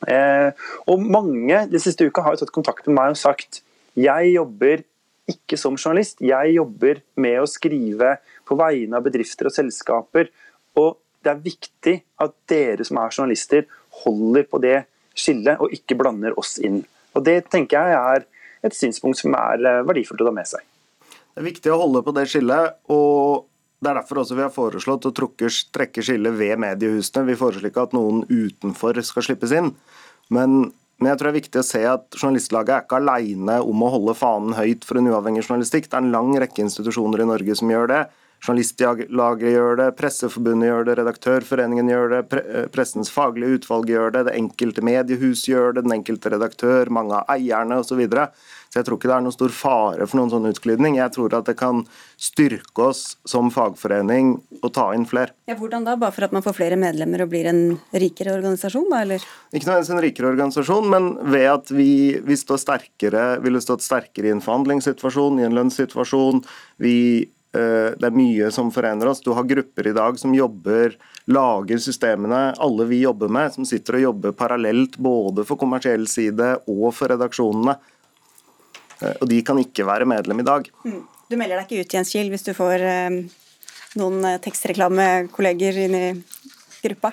[0.08, 0.50] Eh,
[0.86, 3.62] og mange de siste uka har jo tatt kontakt med meg og sagt
[3.98, 4.84] jeg jobber
[5.28, 8.14] ikke som journalist, jeg jobber med å skrive
[8.48, 10.30] på vegne av bedrifter og selskaper.
[10.78, 13.66] Og det er viktig at dere som er journalister
[14.04, 14.78] holder på det
[15.18, 16.80] skillet og ikke blander oss inn.
[17.16, 18.26] Og Det tenker jeg er
[18.66, 20.64] et synspunkt som er eh, verdifullt å ta med seg.
[21.08, 22.80] Det er viktig å holde på det skillet.
[22.90, 23.46] og
[23.78, 27.28] det er derfor også vi har foreslått å trekke skillet ved mediehusene.
[27.28, 29.70] Vi foreslår ikke at noen utenfor skal slippes inn.
[30.34, 30.56] Men,
[30.98, 33.92] men, jeg tror det er viktig å se at Journalistlaget er ikke alene om å
[33.94, 35.86] holde fanen høyt for en uavhengig journalistikk.
[35.86, 38.02] Det er en lang rekke institusjoner i Norge som gjør det.
[38.38, 44.26] Journalistlaget gjør det, Presseforbundet gjør det, Redaktørforeningen gjør det, eh, Pressens faglige utvalg gjør det,
[44.28, 47.88] det enkelte mediehus gjør det, den enkelte redaktør, mange av eierne osv.
[47.88, 48.28] Så, videre.
[48.70, 50.98] så jeg tror ikke det er noen stor fare for noen sånn utglidning.
[51.00, 51.80] Jeg tror at det kan
[52.20, 55.32] styrke oss som fagforening å ta inn flere.
[55.50, 55.96] Ja, hvordan da?
[55.98, 59.24] Bare for at man får flere medlemmer og blir en rikere organisasjon, da, eller?
[59.50, 61.90] Ikke nødvendigvis en rikere organisasjon, men ved at vi,
[62.22, 66.44] vi står sterkere, ville stått sterkere i en forhandlingssituasjon, i en lønnssituasjon.
[66.84, 66.94] Vi
[67.52, 69.22] det er mye som forener oss.
[69.24, 70.92] Du har grupper i dag som jobber,
[71.32, 72.52] lager systemene.
[72.60, 77.14] Alle vi jobber med, som sitter og jobber parallelt både for kommersiell side og for
[77.14, 77.78] redaksjonene.
[79.00, 80.68] Eh, og de kan ikke være medlem i dag.
[80.84, 81.02] Mm.
[81.28, 83.18] Du melder deg ikke ut, Jens Kiel, hvis du får eh,
[84.00, 86.06] noen tekstreklamekolleger inn i
[86.84, 87.12] gruppa?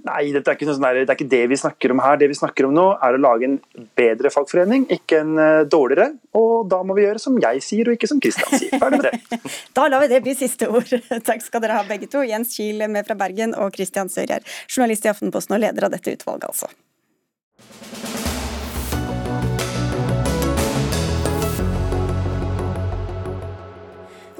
[0.00, 2.16] Nei, er sånn det er ikke det vi snakker om her.
[2.20, 3.58] Det vi snakker om nå, er å lage en
[3.98, 6.14] bedre fagforening, ikke en eh, dårligere.
[6.40, 8.80] Og da må vi gjøre som jeg sier, og ikke som Kristian sier.
[8.80, 9.40] Ferdig med det.
[9.76, 10.88] da lar vi det bli siste ord.
[11.28, 12.24] Takk skal dere ha begge to.
[12.24, 16.16] Jens Kiel med fra Bergen og Kristian Sørjær, journalist i Aftenposten og leder av dette
[16.16, 16.72] utvalget, altså.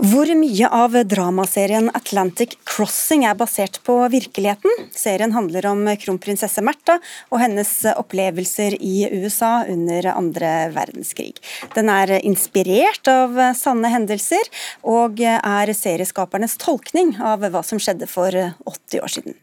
[0.00, 4.86] Hvor mye av dramaserien Atlantic Crossing er basert på virkeligheten?
[4.96, 6.96] Serien handler om kronprinsesse Märtha
[7.28, 11.34] og hennes opplevelser i USA under andre verdenskrig.
[11.76, 14.48] Den er inspirert av sanne hendelser,
[14.88, 19.36] og er serieskapernes tolkning av hva som skjedde for 80 år siden.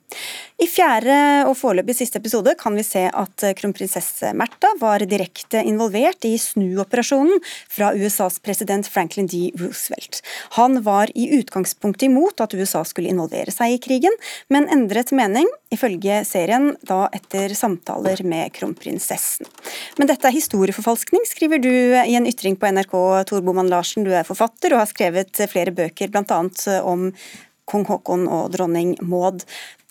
[0.58, 6.26] I fjerde og foreløpig siste episode kan vi se at kronprinsesse Märtha var direkte involvert
[6.26, 9.52] i snuoperasjonen fra USAs president Franklin D.
[9.62, 10.24] Roosevelt.
[10.56, 14.14] Han var i utgangspunktet imot at USA skulle involvere seg i krigen,
[14.54, 19.50] men endret mening, ifølge serien da etter samtaler med kronprinsessen.
[19.98, 22.96] Men dette er historieforfalskning, skriver du i en ytring på NRK,
[23.30, 24.08] Tor Boman Larsen.
[24.08, 26.40] Du er forfatter og har skrevet flere bøker, bl.a.
[26.84, 27.10] om
[27.68, 29.44] kong Haakon og dronning Maud.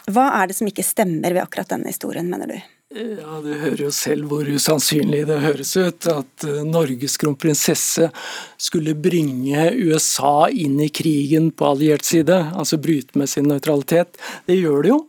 [0.06, 2.75] Hva er det som ikke stemmer ved akkurat denne historien, mener du?
[2.96, 6.06] Ja, Du hører jo selv hvor usannsynlig det høres ut.
[6.08, 8.08] At eh, Norges kronprinsesse
[8.56, 14.16] skulle bringe USA inn i krigen på alliert side, altså bryte med sin nøytralitet.
[14.48, 15.00] Det gjør det jo.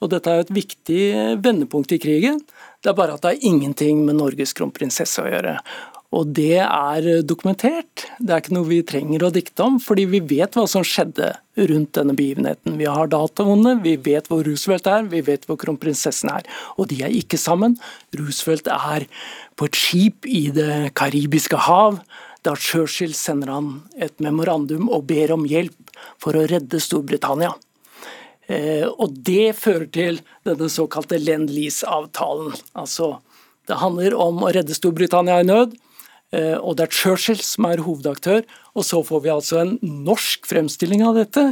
[0.00, 1.00] Og dette er et viktig
[1.44, 2.42] vendepunkt i krigen.
[2.80, 5.56] Det er bare at det har ingenting med Norges kronprinsesse å gjøre.
[6.10, 8.08] Og det er dokumentert.
[8.18, 11.28] Det er ikke noe vi trenger å dikte om, fordi vi vet hva som skjedde
[11.70, 12.74] rundt denne begivenheten.
[12.80, 16.48] Vi har dataene, vi vet hvor Roosevelt er, vi vet hvor kronprinsessen er.
[16.74, 17.76] Og de er ikke sammen.
[18.18, 19.06] Roosevelt er
[19.54, 22.00] på et skip i Det karibiske hav.
[22.42, 23.68] Da Churchill sender han
[24.00, 27.52] et memorandum og ber om hjelp for å redde Storbritannia.
[28.50, 32.56] Eh, og det fører til denne såkalte Lend-Lease-avtalen.
[32.74, 33.12] Altså,
[33.68, 35.76] det handler om å redde Storbritannia i nød.
[36.36, 38.44] Eh, og det er Churchill som er hovedaktør.
[38.74, 41.46] Og så får vi altså en norsk fremstilling av dette,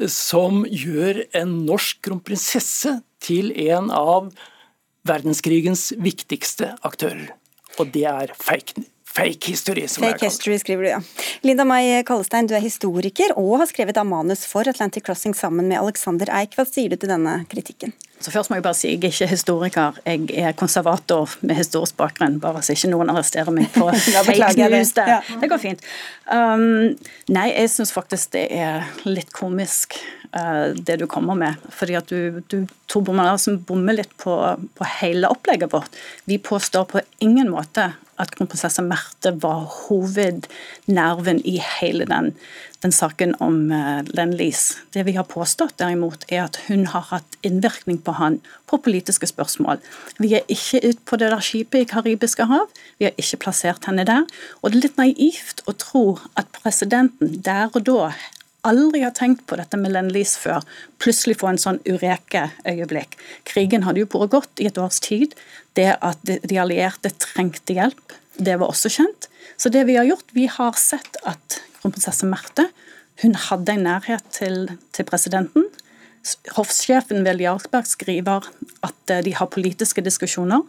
[0.00, 4.32] eh, som gjør en norsk kronprinsesse til en av
[5.06, 7.30] verdenskrigens viktigste aktører.
[7.78, 10.98] Og det er fake Fake history, som Fake history, skriver du, ja.
[11.40, 15.70] Linda May Kallestein, du er historiker og har skrevet av manus for Atlantic Crossing sammen
[15.70, 16.52] med Alexander Eik.
[16.58, 17.94] Hva sier du til denne kritikken?
[18.20, 21.96] Så først må Jeg bare si jeg er ikke historiker, jeg er konservator med historisk
[21.96, 22.38] bakgrunn.
[22.40, 23.90] Bare så ikke noen arresterer meg på
[24.28, 24.94] fake news.
[24.96, 25.04] Det.
[25.10, 25.18] Ja.
[25.42, 25.84] det går fint.
[26.32, 26.96] Um,
[27.28, 29.98] nei, jeg syns faktisk det er litt komisk
[30.32, 31.60] uh, det du kommer med.
[31.76, 33.36] Fordi at du, du Tor Bommer
[33.68, 34.34] bommer litt på,
[34.78, 36.00] på hele opplegget vårt.
[36.24, 37.90] Vi påstår på ingen måte
[38.22, 42.32] at kronprinsesse Merte var hovednerven i hele den,
[42.84, 44.80] den saken om uh, Lend-Lease.
[44.94, 48.40] Det vi har påstått derimot, er at hun har hatt innvirkning på han
[48.70, 49.82] på politiske spørsmål.
[50.22, 53.88] Vi er ikke ute på det der skipet i Karibiske hav, vi har ikke plassert
[53.88, 54.24] henne der.
[54.62, 56.06] Og det er litt naivt å tro
[56.38, 58.10] at presidenten der og da
[58.66, 60.66] aldri har tenkt på dette med Lend-Lease før,
[61.02, 63.16] plutselig få en sånn ureke-øyeblikk.
[63.48, 65.36] Krigen hadde jo pågått i et års tid.
[65.78, 69.30] Det at de allierte trengte hjelp, det var også kjent.
[69.56, 72.68] Så det vi har gjort, vi har sett at kronprinsesse Merte
[73.22, 75.70] hun hadde en nærhet til, til presidenten.
[76.56, 78.48] Hoffsjefen ved Jarlsberg skriver
[78.84, 80.64] at eh, de har politiske diskusjoner.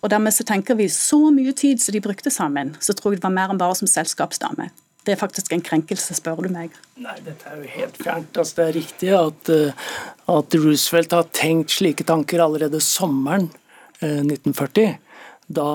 [0.00, 3.20] Og dermed så tenker vi så mye tid som de brukte sammen, så tror jeg
[3.20, 4.70] det var mer enn bare som selskapsdame.
[5.04, 6.74] Det er faktisk en krenkelse, spør du meg.
[7.00, 8.36] Nei, dette er jo helt fjernt.
[8.36, 9.86] Altså, det er riktig at, eh,
[10.34, 13.48] at, Roosevelt har tenkt slike tanker allerede sommeren
[14.00, 14.84] 1940.
[14.84, 14.98] Eh,
[15.50, 15.66] da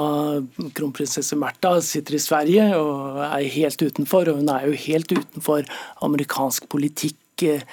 [0.78, 4.30] kronprinsesse Märtha sitter i Sverige og er helt utenfor.
[4.32, 5.68] Og hun er jo helt utenfor
[6.06, 7.66] amerikansk politikk eh,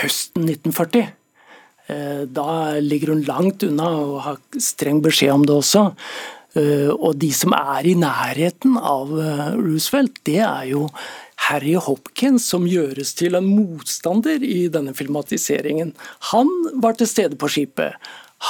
[0.00, 1.10] høsten 1940.
[1.86, 5.90] Eh, da ligger hun langt unna og har streng beskjed om det også.
[6.56, 10.86] Eh, og de som er i nærheten av eh, Roosevelt, det er jo
[11.46, 15.92] Harry Hopkins, som gjøres til en motstander i denne filmatiseringen.
[16.32, 16.52] Han
[16.82, 17.98] var til stede på skipet.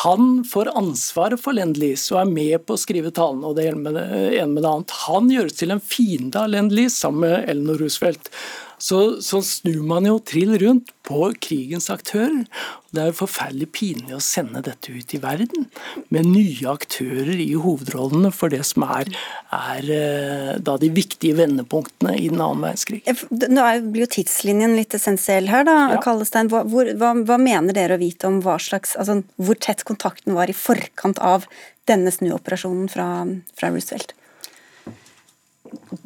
[0.03, 3.93] Han får ansvaret for Lend-Lease og er med på å skrive talene og det ene
[3.93, 4.95] med det annet.
[5.07, 8.31] Han gjøres til en fiende av Lend-Lease sammen med Eleanor Roosevelt
[8.79, 12.45] så, så, snur man jo trill rundt på krigens aktører.
[12.93, 15.69] Det er jo forferdelig pinlig å sende dette ut i verden
[16.13, 19.11] med nye aktører i hovedrollene for det som er,
[19.55, 23.03] er eh, da de viktige vendepunktene i den annen verdenskrig.
[23.31, 26.03] Nå blir jo tidslinjen litt essensiell her, da, ja.
[26.05, 26.51] Kallestein.
[26.53, 30.53] Hva, hva, hva, mener dere å vite om hva slags, altså, hvor tett kontakten var
[30.53, 31.49] i forkant av
[31.89, 33.11] denne snuoperasjonen fra,
[33.57, 34.17] fra Roosevelt?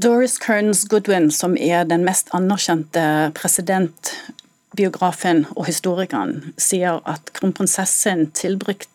[0.01, 8.87] Doris Kearns Goodwin, som er den mest anerkjente presidentbiografen og historikeren, sier at kronprinsessen tilbrakk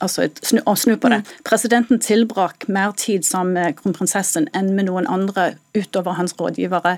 [0.00, 1.22] altså snu, snu, på det.
[1.22, 1.44] Mm.
[1.44, 6.96] Presidenten tilbrakk mer tid sammen med kronprinsessen enn med noen andre utover hans rådgivere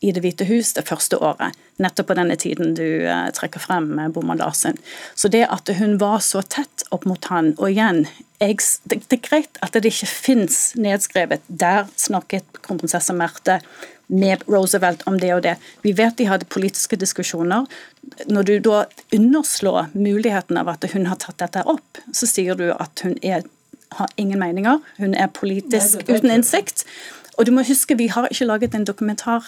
[0.00, 1.56] i Det hvite hus det første året.
[1.80, 4.78] Nettopp på denne tiden du eh, trekker frem, eh, Boman Larsen.
[5.14, 8.06] Så det at hun var så tett opp mot han, og igjen
[8.40, 8.56] jeg,
[8.88, 13.58] det, det, er greit at det ikke fins nedskrevet Der snakket kronprinsesse Merte
[14.10, 15.54] med Roosevelt om det og det.
[15.84, 17.68] Vi vet de hadde politiske diskusjoner.
[18.26, 18.82] Når du da
[19.14, 23.44] underslår muligheten av at hun har tatt dette opp, så sier du at hun er,
[24.00, 26.86] har ingen meninger, hun er politisk Nei, uten innsikt.
[27.38, 29.46] Og du må huske, vi har ikke laget en dokumentar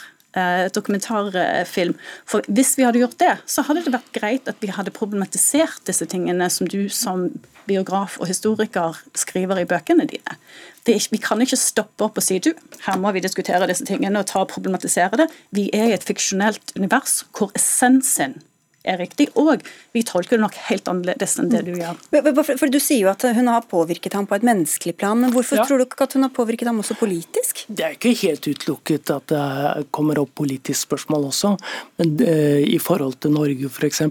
[0.75, 1.97] dokumentarfilm.
[2.29, 5.83] For Hvis vi hadde gjort det, så hadde det vært greit at vi hadde problematisert
[5.89, 7.29] disse tingene som du som
[7.67, 10.39] biograf og historiker skriver i bøkene dine.
[10.83, 12.51] Ikke, vi kan ikke stoppe opp og si du,
[12.87, 15.29] her må vi diskutere disse tingene og ta og problematisere det.
[15.55, 18.41] Vi er i et fiksjonelt univers hvor essensen
[18.85, 19.29] er riktig.
[19.39, 19.63] Og
[19.95, 21.99] vi tolker det nok helt annerledes enn det du gjør.
[22.13, 25.35] For, for Du sier jo at hun har påvirket ham på et menneskelig plan, men
[25.35, 25.67] hvorfor ja.
[25.69, 27.65] tror du ikke at hun har påvirket ham også politisk?
[27.69, 31.55] Det er ikke helt utelukket at det kommer opp politisk spørsmål også.
[32.01, 34.03] Men uh, i forhold til Norge f.eks.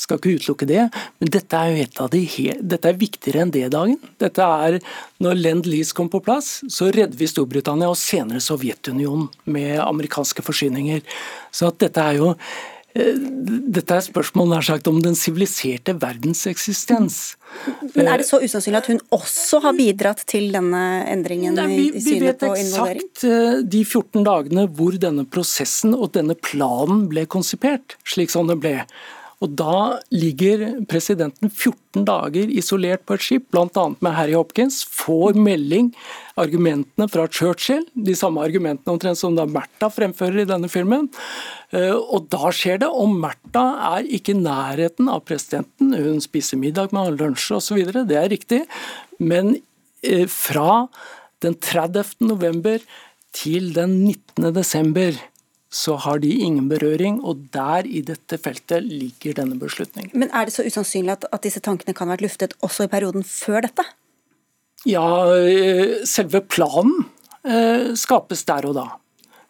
[0.00, 0.86] Skal ikke utelukke det,
[1.20, 2.22] men dette er jo et av de
[2.60, 3.98] dette er viktigere enn det dagen.
[4.20, 4.78] Dette er
[5.20, 11.02] Når Lend-Lease kom på plass, så redder vi Storbritannia og senere Sovjetunionen med amerikanske forsyninger.
[11.52, 12.34] Så at dette er jo
[12.94, 17.18] dette er spørsmål nær sagt om den siviliserte verdens eksistens.
[17.94, 21.86] Men Er det så usannsynlig at hun også har bidratt til denne endringen Nei, vi,
[21.94, 22.98] i synet på involvering?
[22.98, 27.94] Vi vet eksakt eh, de 14 dagene hvor denne prosessen og denne planen ble konsipert,
[28.02, 28.76] slik som det ble.
[29.40, 29.74] Og Da
[30.12, 33.84] ligger presidenten 14 dager isolert på et skip, bl.a.
[34.04, 35.88] med Harry Hopkins, får melding,
[36.40, 41.08] argumentene fra Churchill, de samme argumentene omtrent som da Märtha fremfører i denne filmen.
[41.72, 43.64] Eh, og da skjer det, og Märtha
[43.94, 45.96] er ikke i nærheten av presidenten.
[45.96, 48.66] Hun spiser middag med han, lunsj osv., det er riktig.
[49.24, 49.56] Men
[50.04, 50.84] eh, fra
[51.40, 52.20] den 30.
[52.28, 52.84] november
[53.32, 54.52] til den 19.
[54.52, 55.16] desember
[55.70, 60.10] så har de ingen berøring, og der i dette feltet ligger denne beslutningen.
[60.18, 62.90] Men er det så usannsynlig at, at disse tankene kan ha vært luftet også i
[62.90, 63.86] perioden før dette?
[64.88, 65.06] Ja,
[65.36, 67.04] eh, selve planen
[67.44, 68.86] eh, skapes der og da.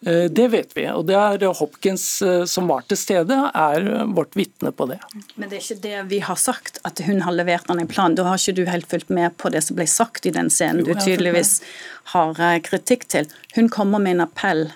[0.04, 2.04] Eh, det vet vi, og det er Hopkins
[2.50, 4.98] som var til stede, er vårt vitne på det.
[5.36, 8.18] Men det er ikke det vi har sagt, at hun har levert han en plan.
[8.18, 10.84] Da har ikke du helt fulgt med på det som ble sagt i den scenen
[10.84, 11.62] du tydeligvis
[12.12, 13.32] har kritikk til.
[13.56, 14.68] Hun kommer med en appell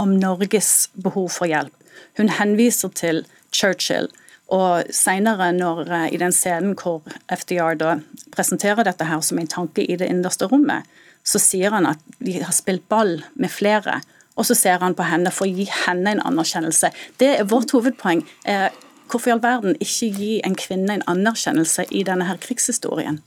[0.00, 1.74] om Norges behov for hjelp.
[2.18, 4.08] Hun henviser til Churchill.
[4.50, 8.00] Og senere, eh, i den scenen hvor FDR da
[8.34, 10.82] presenterer dette her som en tanke i det innerste rommet,
[11.24, 14.00] så sier han at de har spilt ball med flere.
[14.36, 16.90] Og så ser han på henne for å gi henne en anerkjennelse.
[17.18, 18.24] Det er vårt hovedpoeng.
[18.44, 18.70] Eh,
[19.10, 23.20] hvorfor i all verden ikke gi en kvinne en anerkjennelse i denne her krigshistorien?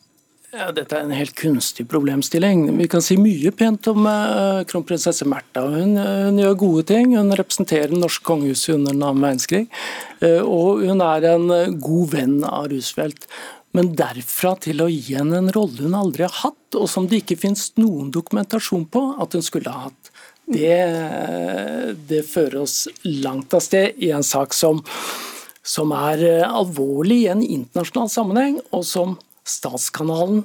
[0.54, 2.68] Ja, dette er en helt kunstig problemstilling.
[2.78, 5.64] Vi kan si mye pent om uh, kronprinsesse Märtha.
[5.66, 7.16] Hun, hun, gjør gode ting.
[7.18, 9.64] Hun representerer det norske under den annen verdenskrig.
[10.22, 11.48] Uh, og hun er en
[11.82, 13.26] god venn av Roosevelt.
[13.74, 17.24] Men derfra til å gi henne en rolle hun aldri har hatt, og som det
[17.24, 20.14] ikke finnes noen dokumentasjon på at hun skulle ha hatt,
[20.54, 20.78] det,
[22.06, 24.86] det fører oss langt av sted i en sak som,
[25.66, 30.44] som er alvorlig i en internasjonal sammenheng, og som Statskanalen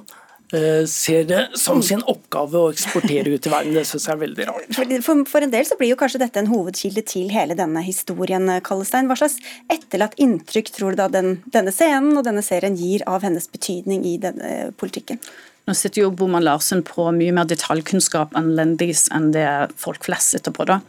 [0.53, 3.75] eh, ser det som sin oppgave å eksportere ut i verden.
[3.77, 4.71] Det syns jeg er veldig rart.
[4.75, 8.49] For, for, en del så blir jo kanskje dette en hovedkilde til hele denne historien,
[8.65, 9.07] Kallestein.
[9.11, 9.39] Hva slags
[9.71, 14.03] etterlatt inntrykk tror du da den, denne scenen og denne serien gir av hennes betydning
[14.09, 15.21] i denne politikken?
[15.69, 19.45] Nå sitter jo Boman Larsen på mye mer detaljkunnskap enn Lendis enn det
[19.77, 20.65] folk flest sitter på.
[20.65, 20.79] da.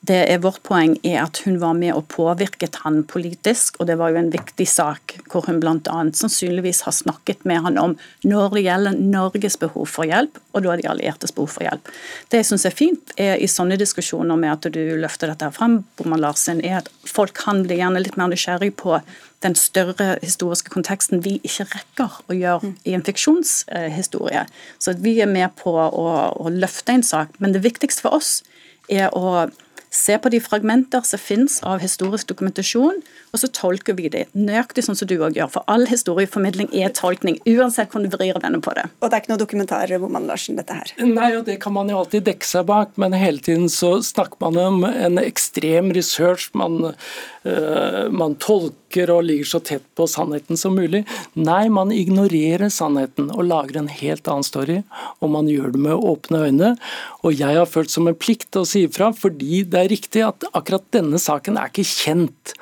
[0.00, 3.98] Det er Vårt poeng er at hun var med og påvirket han politisk, og det
[4.00, 5.98] var jo en viktig sak hvor hun bl.a.
[6.16, 10.78] sannsynligvis har snakket med han om når det gjelder Norges behov for hjelp, og da
[10.80, 11.92] de alliertes behov for hjelp.
[12.32, 15.52] Det jeg syns er fint er i sånne diskusjoner med at du løfter dette her
[15.52, 18.96] frem, Boman Larsen, er at folk kan bli gjerne litt mer nysgjerrig på
[19.42, 24.44] den større historiske konteksten vi ikke rekker å gjøre i en fiksjonshistorie.
[24.78, 28.40] Så vi er med på å, å løfte en sak, men det viktigste for oss
[28.90, 29.48] er å
[29.90, 34.84] se på de fragmenter som finnes av historisk dokumentasjon, og så tolker vi det nøyaktig
[34.86, 35.50] sånn som du òg gjør.
[35.50, 38.86] For all historieformidling er tolkning, uansett hvordan du vrir denne på det.
[39.00, 40.92] Og det er ikke noe dokumentar, lar Larsen, dette her?
[41.02, 44.38] Nei, og det kan man jo alltid dekke seg bak, men hele tiden så snakker
[44.46, 46.50] man om en ekstrem research.
[46.58, 46.94] Man,
[47.44, 51.02] øh, man tolker og ligger så tett på sannheten som mulig.
[51.38, 54.80] Nei, man ignorerer sannheten og lager en helt annen story,
[55.18, 56.72] og man gjør det med åpne øyne.
[57.26, 60.46] Og jeg har følt som en plikt å si ifra, fordi det er riktig at
[60.52, 62.54] akkurat denne saken er ikke kjent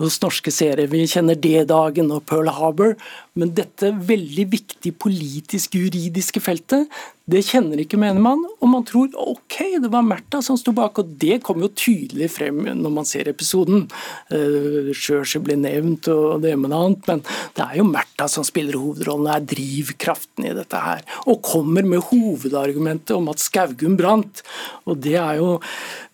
[0.00, 0.86] hos norske seere.
[0.92, 2.94] Vi kjenner D-dagen og Pearl Harbor,
[3.38, 6.90] men dette veldig viktige politisk-juridiske feltet,
[7.26, 11.00] det kjenner ikke menigmann, og man tror ok, det var Märtha som sto bak.
[11.02, 13.88] Og det kommer jo tydelig frem når man ser episoden.
[14.30, 14.94] Uh,
[15.42, 17.24] blir nevnt og det med noe annet, men
[17.58, 21.02] det er jo Märtha som spiller hovedrollen, er drivkraften i dette her.
[21.26, 24.44] Og kommer med hovedargumentet om at Skaugum brant.
[24.86, 25.56] Og det er jo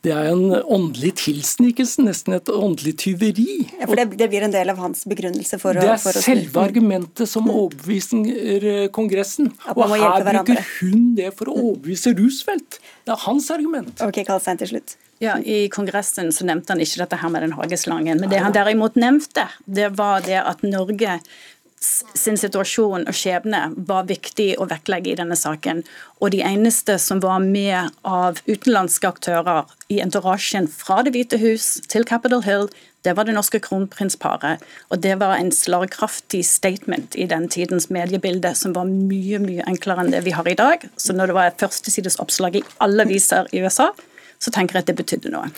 [0.02, 3.68] det er en åndelig tilsnikelse, nesten et åndelig tyveri.
[3.78, 6.24] Ja, for det, det, blir en del av hans begrunnelse for å Det er for
[6.24, 9.52] selve argumentet som overbeviser Kongressen.
[9.76, 12.78] Og her bruker hun det for å overbevise Roosevelt.
[13.06, 13.94] Det er hans argument.
[14.04, 14.96] Ok, Karlstein til slutt.
[15.22, 18.18] Ja, I Kongressen så nevnte han ikke dette her med den hageslangen.
[18.18, 21.20] Men det han derimot nevnte, det var det at Norge
[21.82, 25.82] sin situasjon og skjebne var viktig å vektlegge i denne saken.
[26.22, 31.74] Og de eneste som var med av utenlandske aktører i entorasjen fra Det hvite hus
[31.90, 32.68] til Capitol Hill,
[33.02, 34.62] det var det norske kronprinsparet.
[34.90, 40.04] Og det var en slagkraftig statement i den tidens mediebilde som var mye mye enklere
[40.04, 40.86] enn det vi har i dag.
[40.96, 43.90] Så når det var førstesides oppslag i alle viser i USA,
[44.38, 45.50] så tenker jeg at det betydde noe.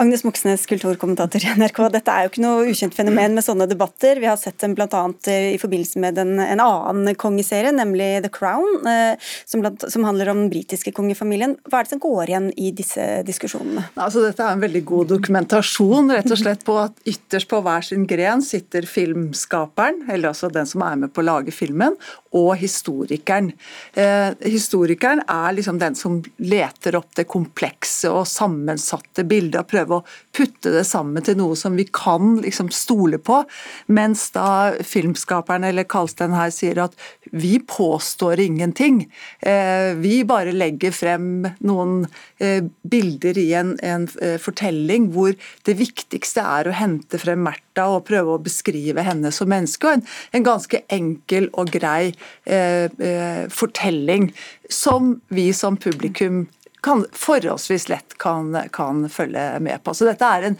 [0.00, 1.78] Agnes Moxnes, kulturkommentator i NRK.
[1.90, 4.20] Dette er jo ikke noe ukjent fenomen med sånne debatter.
[4.22, 5.00] Vi har sett dem bl.a.
[5.26, 10.30] i forbindelse med en, en annen kongeserie, nemlig The Crown, eh, som, blant, som, handler
[10.30, 11.56] om den britiske kongefamilien.
[11.66, 13.88] Hva er det som går igjen i disse diskusjonene?
[13.98, 17.90] Altså, dette er en veldig god dokumentasjon rett og slett på at ytterst på hver
[17.90, 21.98] sin gren sitter filmskaperen, eller altså den som er med på å lage filmen,
[22.38, 23.50] og historikeren.
[23.98, 29.87] Eh, historikeren er liksom den som leter opp det komplekse og sammensatte bildet og prøver
[29.88, 30.04] prøve å
[30.36, 33.42] putte det sammen til noe som vi kan liksom stole på.
[33.88, 36.96] Mens da filmskaperen eller Karlstein her sier at
[37.32, 39.06] vi påstår ingenting.
[39.40, 42.06] Eh, vi bare legger frem noen
[42.40, 45.34] eh, bilder i en, en eh, fortelling hvor
[45.68, 49.88] det viktigste er å hente frem Märtha og prøve å beskrive henne som menneske.
[49.88, 52.14] Og en, en ganske enkel og grei
[52.48, 54.30] eh, fortelling
[54.68, 56.46] som vi som publikum
[56.82, 59.94] kan, forholdsvis lett kan, kan følge med på.
[59.94, 60.58] Så dette er en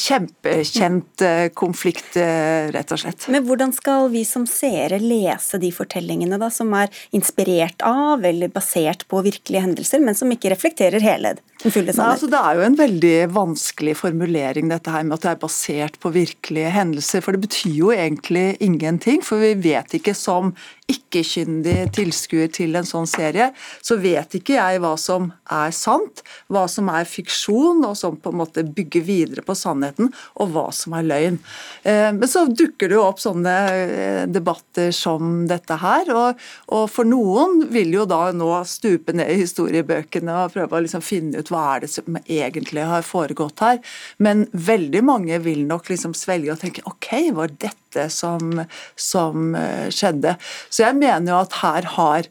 [0.00, 3.26] kjempekjent eh, konflikt, eh, rett og slett.
[3.32, 8.52] Men hvordan skal vi som seere lese de fortellingene da, som er inspirert av eller
[8.52, 12.16] basert på virkelige hendelser, men som ikke reflekterer hele den fulle sannhet?
[12.16, 16.00] Altså, det er jo en veldig vanskelig formulering dette her med at det er basert
[16.02, 17.24] på virkelige hendelser.
[17.24, 20.54] For det betyr jo egentlig ingenting, for vi vet ikke som
[20.90, 23.50] ikke-kyndig tilskuer til en sånn serie,
[23.84, 28.32] så vet ikke jeg hva som er sant, hva som er fiksjon, og som på
[28.32, 30.10] en måte bygger videre på sannheten sannheten,
[30.40, 31.38] og hva som er løgn.
[31.82, 37.04] Eh, men så dukker det jo opp sånne eh, debatter som dette her, og, for
[37.04, 41.50] noen vil jo da nå stupe ned i historiebøkene og prøve å liksom finne ut
[41.50, 43.80] hva er det som egentlig har foregått her.
[44.18, 48.62] Men veldig mange vil nok liksom svelge og tenke OK, var dette som,
[48.96, 49.54] som
[49.90, 50.36] skjedde?
[50.70, 52.30] Så jeg mener jo at her har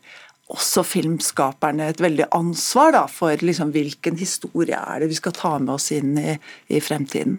[0.49, 5.53] også filmskaperne et veldig ansvar da, for liksom, hvilken historie er det vi skal ta
[5.61, 6.33] med oss inn i,
[6.73, 7.37] i fremtiden.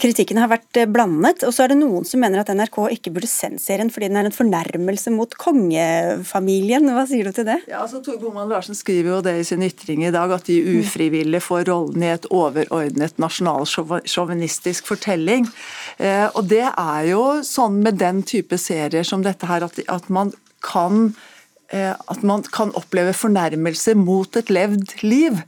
[0.00, 3.12] Kritikken har vært eh, blandet, og så er det noen som mener at NRK ikke
[3.12, 6.88] burde sendt serien fordi den er en fornærmelse mot kongefamilien.
[6.96, 7.58] Hva sier du til det?
[7.68, 10.56] Ja, altså Tor Boman Larsen skriver jo det i sin ytring i dag, at de
[10.78, 15.48] ufrivillig får rollen i et overordnet nasjonalsjåvinistisk fortelling.
[16.00, 20.08] Eh, og det er jo sånn med den type serier som dette her, at, at
[20.12, 20.32] man
[20.64, 21.10] kan
[21.72, 25.38] at man kan oppleve fornærmelser mot et levd liv.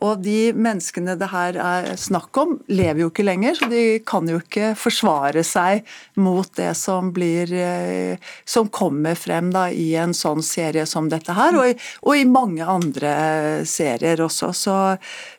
[0.00, 4.28] Og de menneskene det her er snakk om, lever jo ikke lenger, så de kan
[4.28, 5.84] jo ikke forsvare seg
[6.20, 11.34] mot det som blir eh, som kommer frem da i en sånn serie som dette
[11.36, 11.74] her, og i,
[12.06, 13.12] og i mange andre
[13.68, 14.50] serier også.
[14.56, 14.76] Så,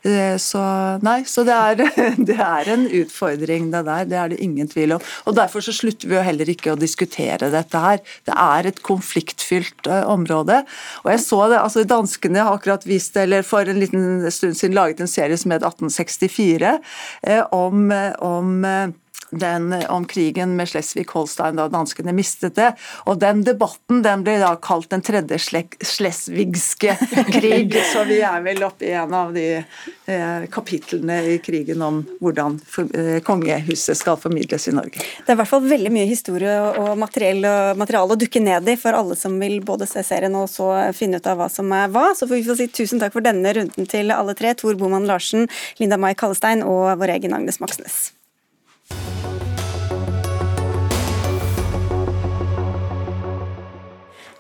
[0.05, 0.64] eh, så
[1.01, 1.82] nei, så det er,
[2.30, 4.05] det er, en utfordring, det der.
[4.12, 5.09] Det er det ingen tvil om.
[5.26, 8.05] Og derfor så slutter vi jo heller ikke å diskutere dette her.
[8.30, 10.62] Det er et konfliktfylt eh, område.
[11.01, 14.60] Og jeg så det, altså Danskene har akkurat vist, eller for en liten stund stund
[14.60, 16.80] siden laget en serie som het 1864,
[17.22, 18.88] eh, om, eh, om eh,
[19.32, 22.73] den, om krigen med Slesvig-Holstein da danskene mistet det.
[23.05, 26.95] Og Den debatten den ble da kalt den tredje slesvigske
[27.36, 27.75] krig.
[27.91, 32.59] Så vi er vel oppe i en av de eh, kapitlene i krigen om hvordan
[32.67, 34.99] for, eh, kongehuset skal formidles i Norge.
[35.01, 38.97] Det er i hvert fall veldig mye historie og materiale å dukke ned i for
[38.97, 42.11] alle som vil både se serien og så finne ut av hva som er hva.
[42.17, 44.55] Så får vi få si tusen takk for denne runden til alle tre.
[44.57, 45.47] Tor Boman Larsen,
[45.79, 48.09] Linda Mai Kallestein og vår egen Agnes Moxnes.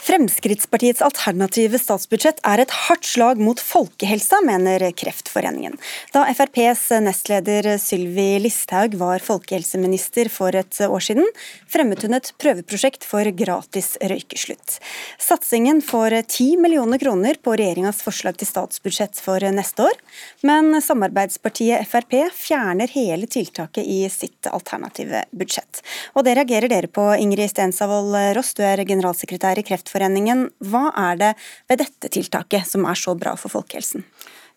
[0.01, 5.75] Fremskrittspartiets alternative statsbudsjett er et hardt slag mot folkehelsa, mener Kreftforeningen.
[6.09, 11.27] Da FrPs nestleder Sylvi Listhaug var folkehelseminister for et år siden,
[11.69, 14.79] fremmet hun et prøveprosjekt for gratis røykeslutt.
[15.21, 20.01] Satsingen får 10 millioner kroner på regjeringas forslag til statsbudsjett for neste år,
[20.41, 25.85] men samarbeidspartiet Frp fjerner hele tiltaket i sitt alternative budsjett.
[26.17, 29.90] Og det reagerer dere på, Ingrid Stensavold Ross, du er generalsekretær i Kreftforeningen.
[29.91, 30.49] Kreftforeningen.
[30.63, 31.33] Hva er det
[31.69, 34.03] ved dette tiltaket som er så bra for folkehelsen?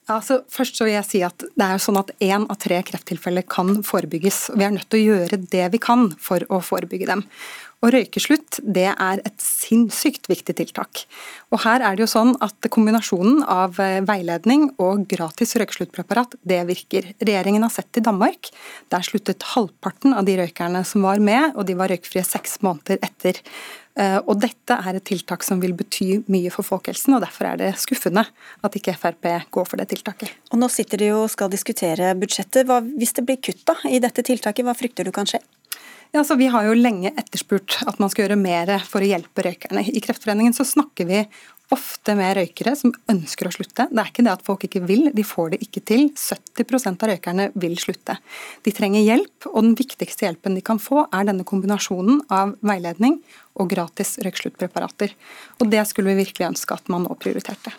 [0.07, 2.83] Ja, så først så vil jeg si at det er sånn at Én av tre
[2.85, 4.51] krefttilfeller kan forebygges.
[4.53, 7.25] og Vi er nødt til å gjøre det vi kan for å forebygge dem.
[7.85, 11.03] Og Røykeslutt det er et sinnssykt viktig tiltak.
[11.53, 16.63] Og her er det jo sånn at Kombinasjonen av eh, veiledning og gratis røykesluttpreparat det
[16.71, 17.11] virker.
[17.21, 18.49] Regjeringen har sett i Danmark.
[18.89, 23.03] Der sluttet halvparten av de røykerne som var med, og de var røykfrie seks måneder
[23.05, 23.43] etter.
[24.01, 27.61] Eh, og Dette er et tiltak som vil bety mye for folkehelsen, og derfor er
[27.61, 28.25] det skuffende
[28.65, 30.33] at ikke Frp går for det tiltaket.
[30.55, 32.65] Og Nå sitter de jo og skal diskutere budsjettet.
[32.65, 35.43] Hva, hvis det blir kutt da, i dette tiltaket, hva frykter du kan skje?
[36.15, 39.43] Ja, så Vi har jo lenge etterspurt at man skal gjøre mer for å hjelpe
[39.43, 39.83] røykerne.
[39.83, 41.25] I Kreftforeningen så snakker vi
[41.73, 43.87] ofte med røykere som ønsker å slutte.
[43.89, 46.11] Det er ikke det at folk ikke vil, de får det ikke til.
[46.13, 48.19] 70% av røykerne vil slutte.
[48.67, 53.19] De trenger hjelp, og den viktigste hjelpen de kan få, er denne kombinasjonen av veiledning
[53.55, 55.15] og gratis røyksluttpreparater.
[55.63, 57.73] Og Det skulle vi virkelig ønske at man nå prioriterte.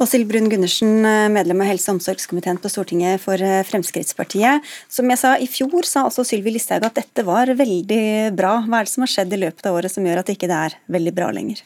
[0.00, 4.64] Åshild Brun Gundersen, medlem av helse- og omsorgskomiteen på Stortinget for eh, Fremskrittspartiet.
[4.88, 8.58] Som jeg sa, I fjor sa altså Sylvi Listhaug at dette var veldig bra.
[8.64, 10.48] Hva er det som har skjedd i løpet av året som gjør at det ikke
[10.48, 11.60] er veldig bra lenger?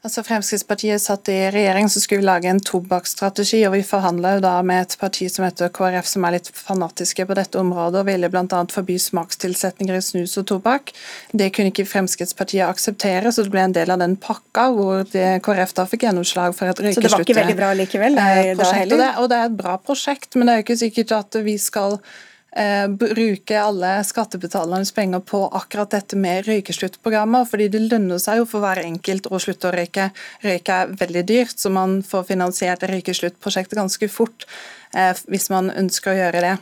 [0.00, 3.58] Altså Fremskrittspartiet satt i regjering, så skulle vi lage en tobakksstrategi.
[3.68, 7.60] og Vi forhandla med et parti som heter KrF, som er litt fanatiske på dette
[7.60, 8.62] området, og ville bl.a.
[8.72, 10.94] forby smakstilsetninger i snus og tobakk.
[11.36, 15.28] Det kunne ikke Fremskrittspartiet akseptere, så det ble en del av den pakka hvor det,
[15.44, 17.04] KrF da fikk gjennomslag for et røykeslutt.
[17.04, 18.16] Så det var ikke veldig bra likevel?
[18.24, 18.72] Eh, da.
[18.80, 21.42] Og det, og det er et bra prosjekt, men det er jo ikke sikkert at
[21.44, 22.29] vi skal Eh,
[23.00, 27.44] bruke alle skattebetalernes penger på akkurat dette med røykesluttprogrammer.
[27.46, 30.10] fordi det lønner seg jo for hver enkelt å slutte å røyke.
[30.42, 34.48] Røyke er veldig dyrt, så man får finansiert røykesluttprosjektet ganske fort
[34.94, 36.56] eh, hvis man ønsker å gjøre det.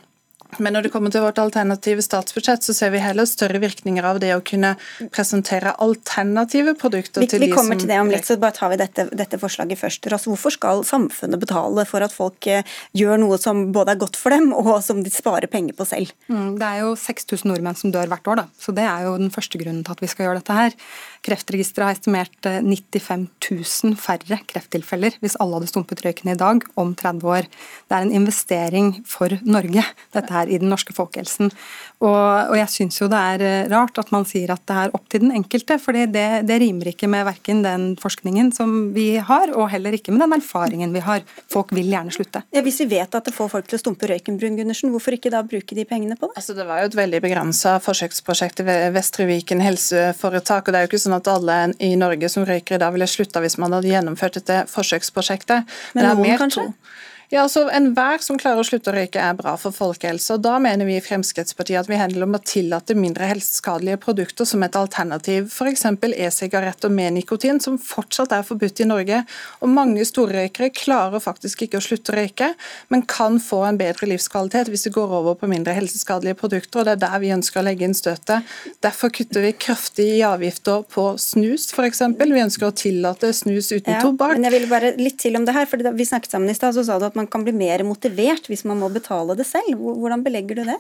[0.56, 4.20] Men når det kommer til vårt alternative statsbudsjett, så ser vi heller større virkninger av
[4.22, 4.74] det å kunne
[5.12, 8.38] presentere alternative produkter vi, til vi de som Vi kommer til det om litt, så
[8.40, 10.08] bare tar vi dette, dette forslaget først.
[10.08, 12.64] Altså, hvorfor skal samfunnet betale for at folk eh,
[12.96, 16.16] gjør noe som både er godt for dem, og som de sparer penger på selv?
[16.32, 18.48] Mm, det er jo 6000 nordmenn som dør hvert år, da.
[18.56, 20.80] så det er jo den første grunnen til at vi skal gjøre dette her.
[21.28, 26.64] Kreftregisteret har estimert 95 eh, 000 færre krefttilfeller hvis alle hadde stumpet røyken i dag
[26.80, 27.48] om 30 år.
[27.88, 29.84] Det er en investering for Norge.
[30.14, 31.52] dette her i den norske folkehelsen.
[31.98, 34.92] Og, og jeg syns jo det er eh, rart at man sier at det er
[34.94, 39.08] opp til den enkelte, for det, det rimer ikke med verken den forskningen som vi
[39.18, 41.24] har, og heller ikke med den erfaringen vi har.
[41.50, 42.44] Folk vil gjerne slutte.
[42.54, 45.18] Ja, hvis vi vet at det får folk til å stumpe røyken, Brun Gundersen, hvorfor
[45.18, 46.38] ikke da bruke de pengene på det?
[46.38, 50.86] Altså, det var jo et veldig begrensa forsøksprosjekt i Vestre Viken helseforetak, og det er
[50.86, 53.74] jo ikke sånn at alle i Norge som røyker i dag ville slutta hvis man
[53.74, 55.78] hadde gjennomført dette forsøksprosjektet.
[55.98, 56.70] Men, Men noen kanskje?
[56.70, 56.98] To.
[57.28, 60.38] Ja, altså Enhver som klarer å slutte å røyke er bra for folkehelse.
[60.38, 64.48] og Da mener vi i Fremskrittspartiet at vi handler om å tillate mindre helseskadelige produkter
[64.48, 65.50] som et alternativ.
[65.52, 65.84] F.eks.
[66.08, 69.18] e-sigaretter med nikotin, som fortsatt er forbudt i Norge.
[69.60, 72.48] Og Mange storrøykere klarer faktisk ikke å slutte å røyke,
[72.88, 76.80] men kan få en bedre livskvalitet hvis de går over på mindre helseskadelige produkter.
[76.80, 78.56] og Det er der vi ønsker å legge inn støtet.
[78.80, 82.02] Derfor kutter vi kraftig i avgifter på snus, f.eks.
[82.16, 84.32] Vi ønsker å tillate snus uten ja, tobakk.
[84.38, 86.72] Men jeg vil bare litt til om det her, for Vi snakket sammen i stad,
[86.72, 89.78] så sa du at man kan bli mer motivert hvis man må betale det selv.
[89.78, 90.78] Hvordan belegger du det?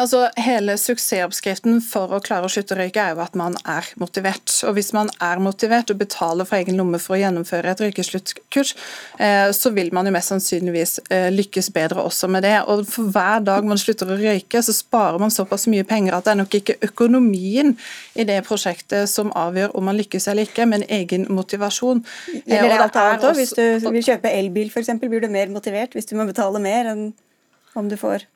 [0.00, 3.86] Altså, Hele suksessoppskriften for å klare å slutte å røyke er jo at man er
[4.00, 4.52] motivert.
[4.66, 8.74] Og Hvis man er motivert og betaler for egen lomme for å gjennomføre et røykesluttkurs,
[9.18, 12.56] eh, så vil man jo mest sannsynligvis eh, lykkes bedre også med det.
[12.70, 16.26] Og For hver dag man slutter å røyke, så sparer man såpass mye penger at
[16.26, 17.76] det er nok ikke økonomien
[18.14, 22.04] i det prosjektet som avgjør om man lykkes eller ikke, men egen motivasjon.
[22.46, 25.69] Eller eh, alt annet også, Hvis du vil kjøpe elbil f.eks., blir du mer motivert
[25.70, 27.12] motivert hvis du må betale mer enn
[27.78, 28.26] om du får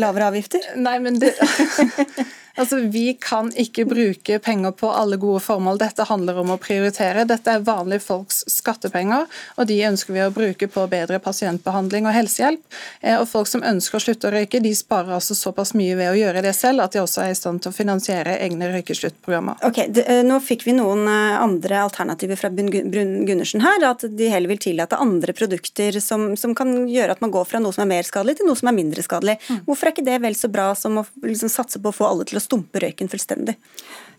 [0.00, 0.64] lavere avgifter?
[0.80, 1.34] Nei, men det
[2.56, 5.78] Altså, Vi kan ikke bruke penger på alle gode formål.
[5.80, 7.26] Dette handler om å prioritere.
[7.26, 9.26] Dette er vanlige folks skattepenger,
[9.58, 12.62] og de ønsker vi å bruke på bedre pasientbehandling og helsehjelp.
[13.00, 16.12] Eh, og Folk som ønsker å slutte å røyke, de sparer altså såpass mye ved
[16.12, 19.58] å gjøre det selv at de også er i stand til å finansiere egne røykesluttprogrammer.
[19.66, 23.82] Ok, eh, Nå fikk vi noen eh, andre alternativer fra Brun Gundersen her.
[23.90, 27.58] At de heller vil tillate andre produkter som, som, kan gjøre at man går fra
[27.62, 29.40] noe som er mer skadelig til noe som er mindre skadelig.
[29.48, 29.64] Mm.
[29.66, 32.28] Hvorfor er ikke det vel så bra som å liksom, satse på å få alle
[32.28, 33.56] til å stumpe røyken fullstendig.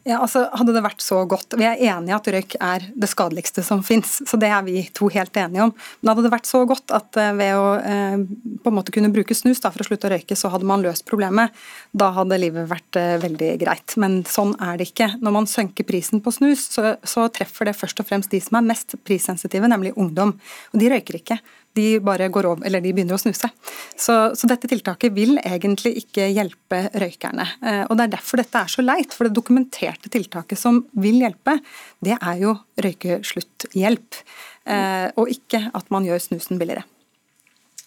[0.05, 3.63] Ja, altså Hadde det vært så godt Vi er enige at røyk er det skadeligste
[3.65, 5.71] som fins, så det er vi to helt enige om.
[6.01, 8.21] Men hadde det vært så godt at eh, ved å eh,
[8.61, 10.85] på en måte kunne bruke snus da, for å slutte å røyke, så hadde man
[10.85, 11.55] løst problemet,
[11.89, 13.97] da hadde livet vært eh, veldig greit.
[14.01, 15.09] Men sånn er det ikke.
[15.25, 18.61] Når man sønker prisen på snus, så, så treffer det først og fremst de som
[18.61, 20.35] er mest prissensitive, nemlig ungdom.
[20.73, 21.41] Og de røyker ikke
[21.75, 23.49] de bare går over, eller de begynner å snuse.
[23.95, 27.47] Så, så, dette tiltaket vil egentlig ikke hjelpe røykerne.
[27.61, 29.15] Eh, og Det er derfor dette er så leit.
[29.15, 31.59] For det dokumenterte tiltaket som vil hjelpe,
[32.05, 32.55] det er jo
[32.85, 34.21] røykeslutthjelp.
[34.65, 36.87] Eh, og ikke at man gjør snusen billigere.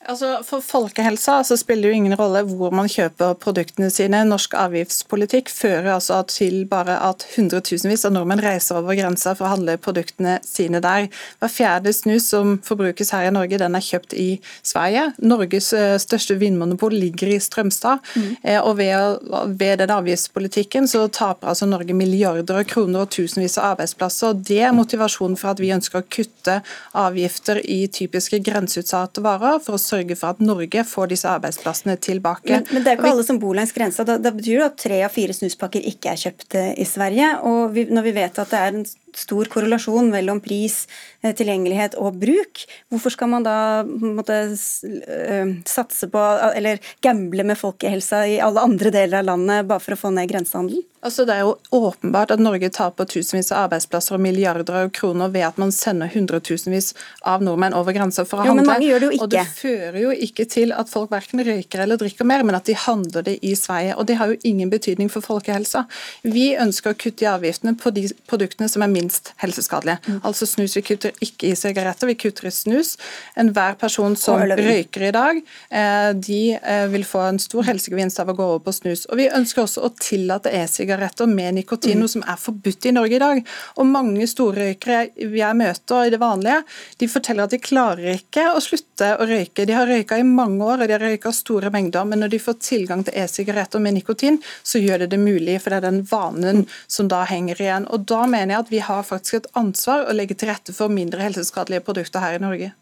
[0.07, 4.21] Altså, For folkehelsa så spiller det jo ingen rolle hvor man kjøper produktene sine.
[4.29, 9.57] Norsk avgiftspolitikk fører altså til bare at hundretusenvis av nordmenn reiser over grensa for å
[9.57, 11.09] handle produktene sine der.
[11.43, 14.29] Hver fjerde snus som forbrukes her i Norge, den er kjøpt i
[14.63, 15.09] Sverige.
[15.19, 18.07] Norges eh, største vinmonopol ligger i Strømstad.
[18.15, 18.31] Mm.
[18.45, 19.27] Eh, og ved,
[19.59, 24.31] ved, den avgiftspolitikken så taper altså Norge milliarder av kroner og tusenvis av arbeidsplasser.
[24.31, 26.61] og Det er motivasjonen for at vi ønsker å kutte
[26.95, 29.59] avgifter i typiske grenseutsatte varer.
[29.59, 32.53] for å sørge for at Norge får disse arbeidsplassene tilbake.
[32.53, 34.07] Men, men det er ikke alle som bor langs grensa.
[34.09, 37.35] Da, da betyr det at tre av fire snuspakker ikke er kjøpt eh, i Sverige.
[37.49, 40.87] Og vi, når vi vet at det er en stor korrelasjon mellom pris,
[41.23, 42.65] eh, tilgjengelighet og bruk.
[42.91, 48.91] Hvorfor skal man da måtte, uh, satse på, eller gamble med folkehelsa i alle andre
[48.91, 50.85] deler av landet bare for å få ned grensehandelen?
[50.99, 55.31] Altså, det er jo åpenbart at Norge taper tusenvis av arbeidsplasser og milliarder av kroner
[55.31, 56.91] ved at man sender hundretusenvis
[57.23, 58.75] av nordmenn over grensa for å jo, handle.
[58.83, 59.21] Det.
[59.23, 62.67] Og det fører jo ikke til at folk verken røyker eller drikker mer, men at
[62.67, 63.95] de handler det i Sverige.
[63.95, 65.85] Og det har jo ingen betydning for folkehelsa.
[66.27, 69.99] Vi ønsker å kutte i avgiftene på de produktene som er minst helseskadelige.
[70.07, 70.21] Mm.
[70.25, 70.77] Altså snus.
[70.77, 72.97] Vi kutter ikke i sigaretter, vi kutter i snus.
[73.39, 75.41] Enhver person som røyker i dag,
[75.71, 79.07] eh, de eh, vil få en stor helsegevinst av å gå over på snus.
[79.09, 82.01] Og Vi ønsker også å tillate e-sigaretter med nikotin, mm.
[82.05, 83.43] noe som er forbudt i Norge i dag.
[83.79, 86.63] Og mange storrøykere jeg møter i det vanlige,
[86.99, 89.67] de forteller at de klarer ikke å slutte å røyke.
[89.67, 92.43] De har røyka i mange år, og de har røyka store mengder, men når de
[92.43, 96.03] får tilgang til e-sigaretter med nikotin, så gjør det det mulig, for det er den
[96.09, 97.89] vanen som da henger igjen.
[97.95, 100.93] Og Da mener jeg at vi har faktisk et ansvar å legge til rette for
[100.93, 102.73] mindre helseskadelige produkter her i Norge.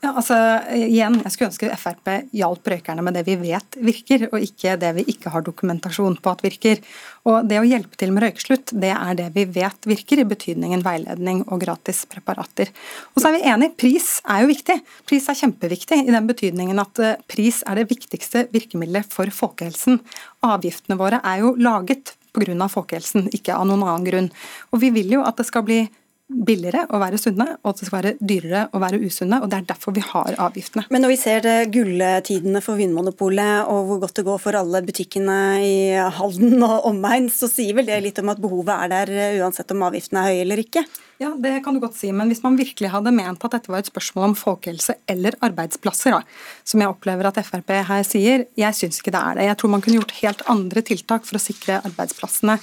[0.00, 0.34] Ja, altså,
[0.72, 4.94] igjen, Jeg skulle ønske Frp hjalp røykerne med det vi vet virker, og ikke det
[4.96, 6.80] vi ikke har dokumentasjon på at virker.
[7.28, 10.80] Og Det å hjelpe til med røykeslutt, det er det vi vet virker, i betydningen
[10.86, 12.72] veiledning og gratis preparater.
[13.12, 14.78] Og så er vi enige, Pris er jo viktig.
[15.04, 20.00] Pris er kjempeviktig i den betydningen at eh, pris er det viktigste virkemidlet for folkehelsen.
[20.48, 22.68] Avgiftene våre er jo laget pga.
[22.68, 24.30] folkehelsen, ikke av noen annen grunn.
[24.72, 25.88] Og Vi vil jo at det skal bli
[26.30, 29.40] billigere å være sunne, og at det skal være dyrere å være usunne.
[29.42, 30.86] og Det er derfor vi har avgiftene.
[30.90, 34.82] Men når vi ser det gulletidene for Vinmonopolet og hvor godt det går for alle
[34.86, 35.76] butikkene i
[36.20, 39.86] Halden og omegn, så sier vel det litt om at behovet er der uansett om
[39.88, 40.84] avgiftene er høye eller ikke?
[41.20, 43.82] Ja, det kan du godt si, men hvis man virkelig hadde ment at dette var
[43.82, 46.22] et spørsmål om folkehelse eller arbeidsplasser, da,
[46.64, 49.48] som jeg opplever at Frp her sier, jeg syns ikke det er det.
[49.50, 52.56] Jeg tror man kunne gjort helt andre tiltak for å sikre arbeidsplassene.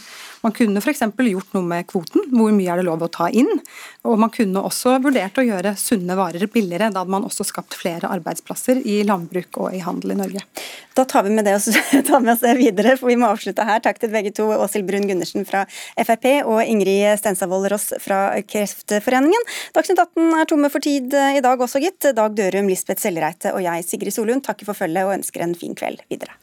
[0.44, 1.02] Man kunne f.eks.
[1.02, 3.50] gjort noe med kvoten, hvor mye er det lov å ta inn.
[4.08, 6.92] Og man kunne også vurdert å gjøre sunne varer billigere.
[6.94, 10.46] Da hadde man også skapt flere arbeidsplasser i landbruk og i handel i Norge.
[10.98, 11.68] Da tar vi med det oss,
[12.24, 13.82] med oss videre, for vi må avslutte her.
[13.84, 15.66] Takk til begge to, Åshild Brun Gundersen fra
[15.98, 19.48] Frp og Ingrid Stensavold Ross fra Kreftforeningen.
[19.78, 22.12] Dagsnytt 18 er tomme for tid i dag også, gitt.
[22.18, 25.78] Dag Dørum, Lisbeth Sellereite og jeg, Sigrid Solund, takker for følget og ønsker en fin
[25.78, 26.38] kveld videre.